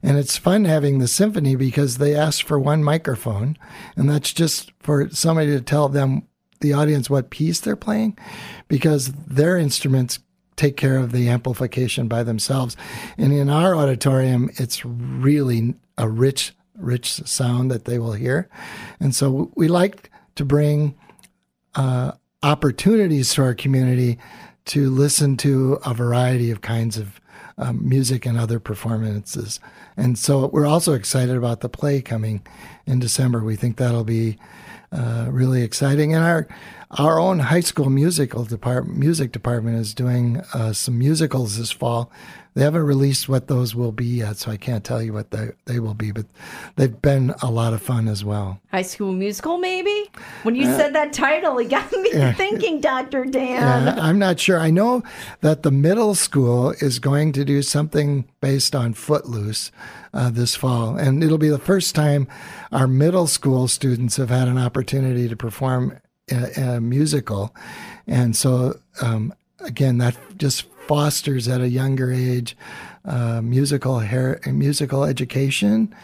And 0.02 0.18
it's 0.18 0.36
fun 0.36 0.66
having 0.66 0.98
the 0.98 1.08
symphony 1.08 1.56
because 1.56 1.96
they 1.96 2.14
ask 2.14 2.46
for 2.46 2.58
one 2.58 2.84
microphone, 2.84 3.56
and 3.96 4.08
that's 4.08 4.34
just 4.34 4.72
for 4.80 5.08
somebody 5.10 5.50
to 5.52 5.62
tell 5.62 5.88
them, 5.88 6.28
the 6.60 6.72
audience, 6.72 7.10
what 7.10 7.30
piece 7.30 7.60
they're 7.60 7.76
playing, 7.76 8.16
because 8.68 9.12
their 9.12 9.56
instruments 9.58 10.18
take 10.56 10.76
care 10.76 10.96
of 10.98 11.12
the 11.12 11.28
amplification 11.28 12.08
by 12.08 12.22
themselves. 12.22 12.76
And 13.18 13.32
in 13.32 13.50
our 13.50 13.74
auditorium, 13.74 14.50
it's 14.54 14.84
really 14.84 15.74
a 15.98 16.08
rich, 16.08 16.54
rich 16.78 17.10
sound 17.10 17.70
that 17.70 17.84
they 17.84 17.98
will 17.98 18.12
hear. 18.12 18.48
And 19.00 19.14
so 19.14 19.50
we 19.56 19.68
like 19.68 20.10
to 20.36 20.44
bring 20.44 20.94
uh, 21.74 22.12
opportunities 22.42 23.34
to 23.34 23.42
our 23.42 23.54
community 23.54 24.18
to 24.66 24.90
listen 24.90 25.36
to 25.38 25.78
a 25.84 25.94
variety 25.94 26.50
of 26.50 26.60
kinds 26.60 26.96
of 26.96 27.20
um, 27.58 27.86
music 27.88 28.26
and 28.26 28.38
other 28.38 28.58
performances. 28.58 29.60
And 29.96 30.18
so 30.18 30.46
we're 30.46 30.66
also 30.66 30.92
excited 30.92 31.36
about 31.36 31.60
the 31.60 31.68
play 31.68 32.02
coming 32.02 32.44
in 32.86 32.98
December. 32.98 33.44
We 33.44 33.56
think 33.56 33.76
that'll 33.76 34.04
be 34.04 34.38
uh, 34.90 35.28
really 35.30 35.62
exciting. 35.62 36.14
And 36.14 36.24
our 36.24 36.48
our 36.98 37.18
own 37.18 37.40
high 37.40 37.60
school 37.60 37.90
musical 37.90 38.44
department 38.44 38.98
music 38.98 39.32
department 39.32 39.78
is 39.78 39.94
doing 39.94 40.40
uh, 40.52 40.72
some 40.72 40.98
musicals 40.98 41.58
this 41.58 41.70
fall. 41.70 42.10
They 42.54 42.62
haven't 42.62 42.84
released 42.84 43.28
what 43.28 43.48
those 43.48 43.74
will 43.74 43.90
be 43.90 44.06
yet, 44.06 44.36
so 44.36 44.52
I 44.52 44.56
can't 44.56 44.84
tell 44.84 45.02
you 45.02 45.12
what 45.12 45.32
they, 45.32 45.50
they 45.64 45.80
will 45.80 45.94
be, 45.94 46.12
but 46.12 46.26
they've 46.76 47.02
been 47.02 47.34
a 47.42 47.50
lot 47.50 47.72
of 47.72 47.82
fun 47.82 48.06
as 48.06 48.24
well. 48.24 48.60
High 48.70 48.82
School 48.82 49.12
Musical, 49.12 49.58
maybe? 49.58 50.08
When 50.44 50.54
you 50.54 50.68
uh, 50.68 50.76
said 50.76 50.94
that 50.94 51.12
title, 51.12 51.58
it 51.58 51.68
got 51.68 51.90
me 51.90 52.10
yeah. 52.12 52.32
thinking, 52.32 52.80
Dr. 52.80 53.24
Dan. 53.24 53.86
Yeah, 53.86 53.96
I'm 53.98 54.20
not 54.20 54.38
sure. 54.38 54.60
I 54.60 54.70
know 54.70 55.02
that 55.40 55.64
the 55.64 55.72
middle 55.72 56.14
school 56.14 56.70
is 56.78 57.00
going 57.00 57.32
to 57.32 57.44
do 57.44 57.60
something 57.60 58.24
based 58.40 58.76
on 58.76 58.94
Footloose 58.94 59.72
uh, 60.12 60.30
this 60.30 60.54
fall, 60.54 60.96
and 60.96 61.24
it'll 61.24 61.38
be 61.38 61.48
the 61.48 61.58
first 61.58 61.96
time 61.96 62.28
our 62.70 62.86
middle 62.86 63.26
school 63.26 63.66
students 63.66 64.16
have 64.16 64.30
had 64.30 64.46
an 64.46 64.58
opportunity 64.58 65.28
to 65.28 65.34
perform 65.34 65.98
a 66.30 66.80
musical. 66.80 67.54
And 68.06 68.36
so, 68.36 68.78
um, 69.00 69.34
again, 69.60 69.98
that 69.98 70.16
just 70.36 70.62
fosters 70.86 71.48
at 71.48 71.60
a 71.60 71.68
younger 71.68 72.12
age 72.12 72.56
uh, 73.04 73.40
musical 73.42 74.00
hair, 74.00 74.40
musical 74.46 75.04
education 75.04 75.94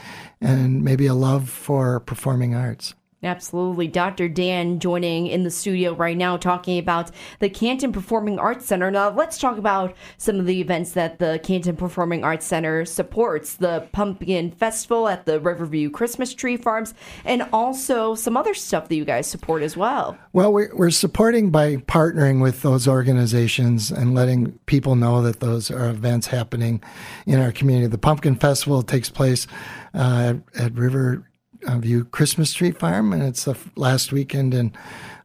and 0.41 0.83
maybe 0.83 1.07
a 1.07 1.15
love 1.15 1.49
for 1.49 2.01
performing 2.01 2.55
arts. 2.55 2.95
Absolutely. 3.23 3.87
Dr. 3.87 4.29
Dan 4.29 4.79
joining 4.79 5.27
in 5.27 5.43
the 5.43 5.51
studio 5.51 5.95
right 5.95 6.17
now 6.17 6.39
talking 6.39 6.79
about 6.79 7.11
the 7.39 7.51
Canton 7.51 7.93
Performing 7.93 8.39
Arts 8.39 8.65
Center. 8.65 8.91
Now, 8.91 9.11
let's 9.11 9.37
talk 9.37 9.59
about 9.59 9.95
some 10.17 10.41
of 10.41 10.47
the 10.47 10.59
events 10.59 10.93
that 10.93 11.19
the 11.19 11.39
Canton 11.43 11.77
Performing 11.77 12.25
Arts 12.25 12.47
Center 12.47 12.87
supports 12.87 13.57
the 13.57 13.87
Pumpkin 13.93 14.53
Festival 14.53 15.07
at 15.07 15.27
the 15.27 15.39
Riverview 15.39 15.91
Christmas 15.91 16.33
Tree 16.33 16.57
Farms, 16.57 16.95
and 17.27 17.47
also 17.53 18.15
some 18.15 18.39
other 18.39 18.55
stuff 18.55 18.89
that 18.89 18.97
you 18.97 19.05
guys 19.05 19.27
support 19.27 19.63
as 19.63 19.77
well. 19.77 20.17
Well, 20.33 20.51
we're 20.53 20.91
supporting 20.91 21.51
by 21.51 21.77
partnering 21.77 22.41
with 22.41 22.63
those 22.63 22.89
organizations 22.89 23.91
and 23.91 24.15
letting 24.15 24.53
people 24.65 24.97
know 24.97 25.21
that 25.23 25.41
those 25.41 25.71
are 25.71 25.91
events 25.91 26.29
happening 26.29 26.83
in 27.27 27.39
our 27.39 27.53
community. 27.53 27.89
The 27.89 27.99
Pumpkin 27.99 28.37
Festival 28.37 28.83
takes 28.83 29.11
place 29.11 29.47
uh, 29.93 30.37
at, 30.55 30.63
at 30.63 30.73
River 30.75 31.27
View 31.67 32.05
Christmas 32.05 32.53
Tree 32.53 32.71
Farm, 32.71 33.13
and 33.13 33.23
it's 33.23 33.45
the 33.45 33.57
last 33.77 34.13
weekend 34.13 34.55
in 34.55 34.73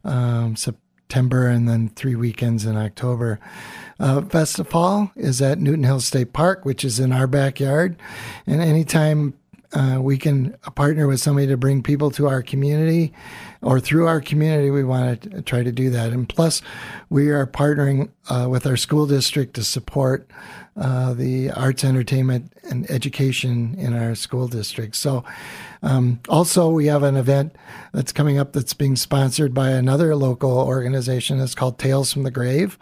um, 0.04 0.56
September 0.56 1.46
and 1.46 1.68
then 1.68 1.88
three 1.90 2.14
weekends 2.14 2.64
in 2.64 2.76
October. 2.76 3.38
Uh, 3.98 4.22
Festival 4.22 5.10
is 5.16 5.40
at 5.40 5.58
Newton 5.58 5.84
Hill 5.84 6.00
State 6.00 6.32
Park, 6.32 6.64
which 6.64 6.84
is 6.84 7.00
in 7.00 7.12
our 7.12 7.26
backyard, 7.26 7.96
and 8.46 8.60
anytime 8.60 9.34
uh, 9.72 9.98
we 10.00 10.18
can 10.18 10.56
partner 10.74 11.06
with 11.06 11.20
somebody 11.20 11.46
to 11.48 11.56
bring 11.56 11.82
people 11.82 12.10
to 12.12 12.28
our 12.28 12.42
community 12.42 13.12
or 13.62 13.80
through 13.80 14.06
our 14.06 14.20
community, 14.20 14.70
we 14.70 14.84
want 14.84 15.22
to 15.22 15.42
try 15.42 15.62
to 15.62 15.72
do 15.72 15.90
that. 15.90 16.12
And 16.12 16.28
plus, 16.28 16.62
we 17.10 17.30
are 17.30 17.46
partnering 17.46 18.10
uh, 18.28 18.48
with 18.48 18.66
our 18.66 18.76
school 18.76 19.06
district 19.06 19.54
to 19.54 19.64
support 19.64 20.30
uh, 20.76 21.14
the 21.14 21.50
arts, 21.50 21.84
entertainment, 21.84 22.52
and 22.64 22.88
education 22.90 23.74
in 23.78 23.94
our 23.94 24.14
school 24.14 24.46
district. 24.46 24.94
So, 24.94 25.24
um, 25.82 26.20
also, 26.28 26.70
we 26.70 26.86
have 26.86 27.02
an 27.02 27.16
event 27.16 27.56
that's 27.92 28.12
coming 28.12 28.38
up 28.38 28.52
that's 28.52 28.74
being 28.74 28.96
sponsored 28.96 29.54
by 29.54 29.70
another 29.70 30.14
local 30.14 30.58
organization. 30.58 31.40
It's 31.40 31.54
called 31.54 31.78
Tales 31.78 32.12
from 32.12 32.24
the 32.24 32.30
Grave. 32.30 32.78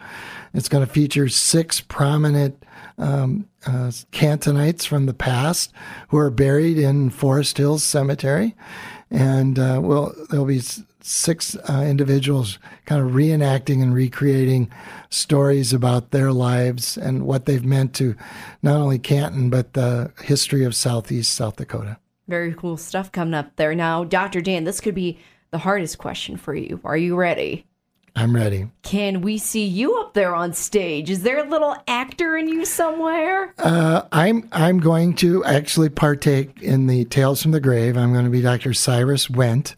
It's 0.53 0.69
going 0.69 0.85
to 0.85 0.91
feature 0.91 1.29
six 1.29 1.79
prominent 1.81 2.63
um, 2.97 3.47
uh, 3.65 3.91
Cantonites 4.11 4.85
from 4.85 5.05
the 5.05 5.13
past 5.13 5.71
who 6.09 6.17
are 6.17 6.29
buried 6.29 6.77
in 6.77 7.09
Forest 7.09 7.57
Hills 7.57 7.83
Cemetery. 7.83 8.55
And 9.11 9.59
uh, 9.59 9.79
well, 9.83 10.13
there'll 10.29 10.45
be 10.45 10.61
six 11.01 11.55
uh, 11.55 11.85
individuals 11.87 12.57
kind 12.85 13.01
of 13.01 13.11
reenacting 13.11 13.81
and 13.81 13.93
recreating 13.93 14.71
stories 15.09 15.71
about 15.71 16.11
their 16.11 16.31
lives 16.31 16.97
and 16.97 17.25
what 17.25 17.45
they've 17.45 17.65
meant 17.65 17.93
to 17.95 18.15
not 18.63 18.77
only 18.77 18.97
Canton, 18.97 19.49
but 19.49 19.73
the 19.73 20.11
history 20.23 20.63
of 20.63 20.75
Southeast 20.75 21.33
South 21.33 21.57
Dakota. 21.57 21.97
Very 22.27 22.55
cool 22.55 22.75
stuff 22.75 23.11
coming 23.11 23.35
up 23.35 23.55
there. 23.55 23.75
Now, 23.75 24.03
Dr. 24.03 24.41
Dan, 24.41 24.63
this 24.63 24.81
could 24.81 24.95
be 24.95 25.19
the 25.51 25.59
hardest 25.59 25.99
question 25.99 26.37
for 26.37 26.55
you. 26.55 26.79
Are 26.83 26.97
you 26.97 27.15
ready? 27.15 27.67
I'm 28.17 28.33
ready. 28.33 28.69
Can 28.83 29.19
we 29.19 29.37
see 29.37 29.65
you 29.65 29.99
up 29.99 30.13
there 30.13 30.33
on 30.33 30.53
stage? 30.53 31.09
Is 31.09 31.23
there 31.23 31.45
a 31.45 31.49
little 31.49 31.75
actor 31.85 32.37
in 32.37 32.47
you 32.47 32.63
somewhere? 32.63 33.53
Uh, 33.59 34.03
I'm 34.13 34.47
I'm 34.53 34.79
going 34.79 35.15
to 35.15 35.43
actually 35.43 35.89
partake 35.89 36.61
in 36.61 36.87
the 36.87 37.03
Tales 37.05 37.41
from 37.41 37.51
the 37.51 37.59
Grave. 37.59 37.97
I'm 37.97 38.13
going 38.13 38.23
to 38.23 38.31
be 38.31 38.41
Dr. 38.41 38.73
Cyrus 38.73 39.29
Went, 39.29 39.75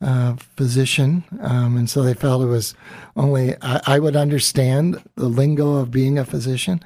uh, 0.00 0.36
physician, 0.56 1.24
um, 1.42 1.76
and 1.76 1.90
so 1.90 2.02
they 2.02 2.14
felt 2.14 2.42
it 2.42 2.46
was 2.46 2.74
only 3.16 3.54
I, 3.60 3.80
I, 3.86 3.98
would 3.98 4.16
understand 4.16 5.02
the 5.16 5.28
lingo 5.28 5.74
of 5.74 5.90
being 5.90 6.18
a 6.18 6.24
physician. 6.24 6.80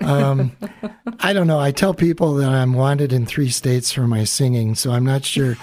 Um, 0.00 0.56
I 1.20 1.34
don't 1.34 1.48
know. 1.48 1.60
I 1.60 1.70
tell 1.70 1.92
people 1.92 2.34
that 2.36 2.48
I'm 2.48 2.72
wanted 2.72 3.12
in 3.12 3.26
three 3.26 3.50
states 3.50 3.92
for 3.92 4.06
my 4.06 4.24
singing, 4.24 4.74
so 4.74 4.92
I'm 4.92 5.04
not 5.04 5.26
sure 5.26 5.58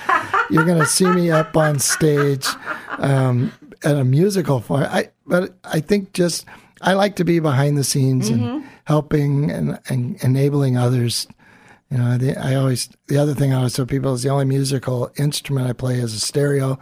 you're 0.51 0.65
going 0.65 0.79
to 0.79 0.85
see 0.85 1.07
me 1.07 1.31
up 1.31 1.57
on 1.57 1.79
stage. 1.79 2.45
Um, 2.99 3.51
at 3.83 3.97
a 3.97 4.03
musical 4.03 4.59
for 4.59 4.77
I 4.77 5.09
but 5.25 5.55
I 5.63 5.79
think 5.79 6.13
just 6.13 6.45
I 6.81 6.93
like 6.93 7.15
to 7.17 7.25
be 7.25 7.39
behind 7.39 7.77
the 7.77 7.83
scenes 7.83 8.29
mm-hmm. 8.29 8.43
and 8.43 8.69
helping 8.85 9.51
and, 9.51 9.79
and, 9.89 10.21
enabling 10.23 10.77
others. 10.77 11.27
You 11.89 11.97
know, 11.97 12.17
the, 12.17 12.37
I 12.37 12.55
always 12.55 12.89
the 13.07 13.17
other 13.17 13.33
thing 13.33 13.53
I 13.53 13.57
always 13.57 13.73
tell 13.73 13.85
people 13.85 14.13
is 14.13 14.23
the 14.23 14.29
only 14.29 14.45
musical 14.45 15.09
instrument 15.17 15.69
I 15.69 15.73
play 15.73 15.95
is 15.95 16.13
a 16.13 16.19
stereo. 16.19 16.77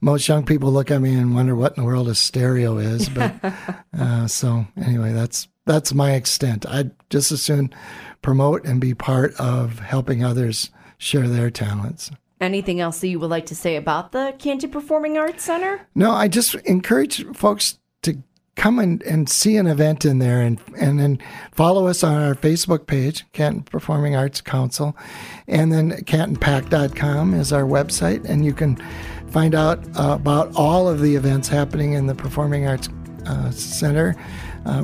Most 0.00 0.28
young 0.28 0.44
people 0.44 0.70
look 0.70 0.90
at 0.90 1.00
me 1.00 1.14
and 1.14 1.34
wonder 1.34 1.56
what 1.56 1.76
in 1.76 1.82
the 1.82 1.86
world 1.86 2.08
a 2.08 2.14
stereo 2.14 2.76
is. 2.78 3.08
But 3.08 3.34
uh, 3.98 4.26
so 4.26 4.66
anyway, 4.76 5.12
that's 5.12 5.48
that's 5.64 5.94
my 5.94 6.12
extent. 6.12 6.66
I'd 6.66 6.90
just 7.08 7.32
as 7.32 7.42
soon 7.42 7.72
promote 8.20 8.64
and 8.64 8.80
be 8.80 8.94
part 8.94 9.34
of 9.40 9.78
helping 9.78 10.22
others 10.22 10.70
share 10.98 11.28
their 11.28 11.50
talents. 11.50 12.10
Anything 12.42 12.80
else 12.80 13.00
that 13.00 13.06
you 13.06 13.20
would 13.20 13.30
like 13.30 13.46
to 13.46 13.54
say 13.54 13.76
about 13.76 14.10
the 14.10 14.34
Canton 14.36 14.68
Performing 14.68 15.16
Arts 15.16 15.44
Center? 15.44 15.86
No, 15.94 16.10
I 16.10 16.26
just 16.26 16.56
encourage 16.56 17.24
folks 17.36 17.78
to 18.02 18.18
come 18.56 18.80
and, 18.80 19.00
and 19.04 19.28
see 19.28 19.56
an 19.56 19.68
event 19.68 20.04
in 20.04 20.18
there 20.18 20.40
and 20.40 20.60
and 20.76 20.98
then 20.98 21.20
follow 21.52 21.86
us 21.86 22.02
on 22.02 22.20
our 22.20 22.34
Facebook 22.34 22.88
page, 22.88 23.24
Canton 23.32 23.62
Performing 23.62 24.16
Arts 24.16 24.40
Council, 24.40 24.96
and 25.46 25.72
then 25.72 25.92
cantonpack.com 25.92 27.34
is 27.34 27.52
our 27.52 27.62
website, 27.62 28.28
and 28.28 28.44
you 28.44 28.52
can 28.52 28.76
find 29.28 29.54
out 29.54 29.78
uh, 29.96 30.14
about 30.14 30.50
all 30.56 30.88
of 30.88 31.00
the 31.00 31.14
events 31.14 31.46
happening 31.46 31.92
in 31.92 32.08
the 32.08 32.14
Performing 32.14 32.66
Arts 32.66 32.88
uh, 33.24 33.52
Center. 33.52 34.16
Uh, 34.66 34.82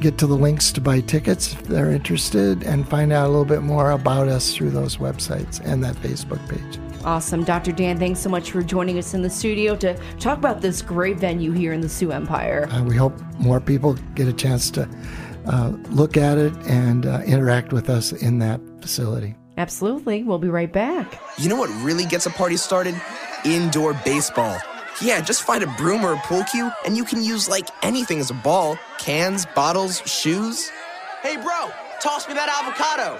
get 0.00 0.18
to 0.18 0.26
the 0.26 0.36
links 0.36 0.70
to 0.72 0.82
buy 0.82 1.00
tickets 1.00 1.54
if 1.54 1.62
they're 1.62 1.92
interested, 1.92 2.62
and 2.64 2.86
find 2.86 3.10
out 3.10 3.24
a 3.24 3.30
little 3.30 3.46
bit 3.46 3.62
more 3.62 3.92
about 3.92 4.28
us 4.28 4.54
through 4.54 4.70
those 4.70 4.98
websites 4.98 5.64
and 5.64 5.82
that 5.82 5.96
Facebook 5.96 6.46
page. 6.46 6.78
Awesome. 7.04 7.44
Dr. 7.44 7.72
Dan, 7.72 7.98
thanks 7.98 8.20
so 8.20 8.28
much 8.28 8.50
for 8.50 8.62
joining 8.62 8.98
us 8.98 9.14
in 9.14 9.22
the 9.22 9.30
studio 9.30 9.74
to 9.76 9.98
talk 10.18 10.38
about 10.38 10.60
this 10.60 10.82
great 10.82 11.16
venue 11.16 11.52
here 11.52 11.72
in 11.72 11.80
the 11.80 11.88
Sioux 11.88 12.12
Empire. 12.12 12.68
Uh, 12.70 12.84
we 12.84 12.96
hope 12.96 13.18
more 13.38 13.60
people 13.60 13.94
get 14.14 14.28
a 14.28 14.32
chance 14.32 14.70
to 14.72 14.88
uh, 15.46 15.68
look 15.90 16.16
at 16.16 16.38
it 16.38 16.52
and 16.66 17.06
uh, 17.06 17.20
interact 17.26 17.72
with 17.72 17.88
us 17.88 18.12
in 18.12 18.38
that 18.40 18.60
facility. 18.80 19.34
Absolutely. 19.56 20.22
We'll 20.22 20.38
be 20.38 20.48
right 20.48 20.72
back. 20.72 21.20
You 21.38 21.48
know 21.48 21.56
what 21.56 21.70
really 21.82 22.04
gets 22.04 22.26
a 22.26 22.30
party 22.30 22.56
started? 22.56 22.94
Indoor 23.44 23.94
baseball. 24.04 24.58
Yeah, 25.02 25.20
just 25.22 25.42
find 25.42 25.62
a 25.62 25.66
broom 25.78 26.04
or 26.04 26.12
a 26.12 26.18
pool 26.18 26.44
cue, 26.44 26.70
and 26.84 26.96
you 26.96 27.04
can 27.04 27.22
use 27.22 27.48
like 27.48 27.68
anything 27.82 28.20
as 28.20 28.30
a 28.30 28.34
ball 28.34 28.78
cans, 28.98 29.46
bottles, 29.54 30.00
shoes. 30.00 30.70
Hey, 31.22 31.36
bro, 31.36 31.70
toss 32.02 32.28
me 32.28 32.34
that 32.34 32.48
avocado. 32.48 33.18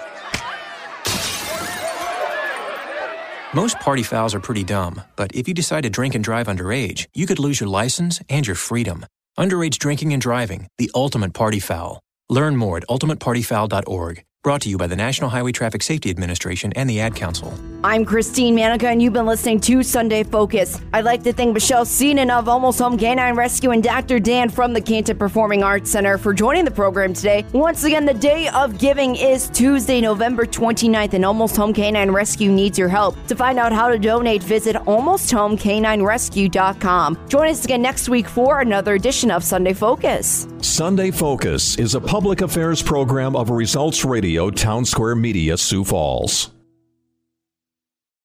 Most 3.53 3.81
party 3.81 4.01
fouls 4.01 4.33
are 4.33 4.39
pretty 4.39 4.63
dumb, 4.63 5.01
but 5.17 5.35
if 5.35 5.45
you 5.45 5.53
decide 5.53 5.81
to 5.81 5.89
drink 5.89 6.15
and 6.15 6.23
drive 6.23 6.47
underage, 6.47 7.07
you 7.13 7.25
could 7.25 7.37
lose 7.37 7.59
your 7.59 7.67
license 7.67 8.21
and 8.29 8.47
your 8.47 8.55
freedom. 8.55 9.05
Underage 9.37 9.77
drinking 9.77 10.13
and 10.13 10.21
driving, 10.21 10.67
the 10.77 10.89
ultimate 10.95 11.33
party 11.33 11.59
foul. 11.59 11.99
Learn 12.29 12.55
more 12.55 12.77
at 12.77 12.87
ultimatepartyfoul.org. 12.87 14.23
Brought 14.43 14.61
to 14.61 14.69
you 14.69 14.77
by 14.79 14.87
the 14.87 14.95
National 14.95 15.29
Highway 15.29 15.51
Traffic 15.51 15.83
Safety 15.83 16.09
Administration 16.09 16.73
and 16.73 16.89
the 16.89 16.99
Ad 16.99 17.13
Council. 17.13 17.53
I'm 17.83 18.05
Christine 18.05 18.55
Manica, 18.55 18.87
and 18.87 18.99
you've 18.99 19.13
been 19.13 19.27
listening 19.27 19.59
to 19.61 19.83
Sunday 19.83 20.23
Focus. 20.23 20.81
I'd 20.93 21.05
like 21.05 21.21
to 21.23 21.33
thank 21.33 21.53
Michelle 21.53 21.85
Seenan 21.85 22.31
of 22.31 22.49
Almost 22.49 22.79
Home 22.79 22.97
Canine 22.97 23.35
Rescue 23.35 23.69
and 23.69 23.83
Dr. 23.83 24.19
Dan 24.19 24.49
from 24.49 24.73
the 24.73 24.81
Canton 24.81 25.15
Performing 25.15 25.61
Arts 25.61 25.91
Center 25.91 26.17
for 26.17 26.33
joining 26.33 26.65
the 26.65 26.71
program 26.71 27.13
today. 27.13 27.45
Once 27.53 27.83
again, 27.83 28.03
the 28.03 28.15
day 28.15 28.47
of 28.49 28.79
giving 28.79 29.15
is 29.15 29.47
Tuesday, 29.49 30.01
November 30.01 30.47
29th, 30.47 31.13
and 31.13 31.23
Almost 31.23 31.55
Home 31.57 31.71
Canine 31.71 32.09
Rescue 32.09 32.51
needs 32.51 32.79
your 32.79 32.89
help. 32.89 33.15
To 33.27 33.35
find 33.35 33.59
out 33.59 33.71
how 33.71 33.89
to 33.89 33.99
donate, 33.99 34.41
visit 34.41 34.75
almosthomecaninerescue.com. 34.75 37.29
Join 37.29 37.49
us 37.49 37.63
again 37.63 37.83
next 37.83 38.09
week 38.09 38.27
for 38.27 38.61
another 38.61 38.95
edition 38.95 39.29
of 39.29 39.43
Sunday 39.43 39.73
Focus. 39.73 40.47
Sunday 40.61 41.11
Focus 41.11 41.77
is 41.77 41.95
a 41.95 42.01
public 42.01 42.41
affairs 42.41 42.83
program 42.83 43.35
of 43.35 43.49
Results 43.49 44.05
Radio 44.31 44.49
Townsquare 44.49 45.19
Media, 45.19 45.57
Sioux 45.57 45.83
Falls. 45.83 46.60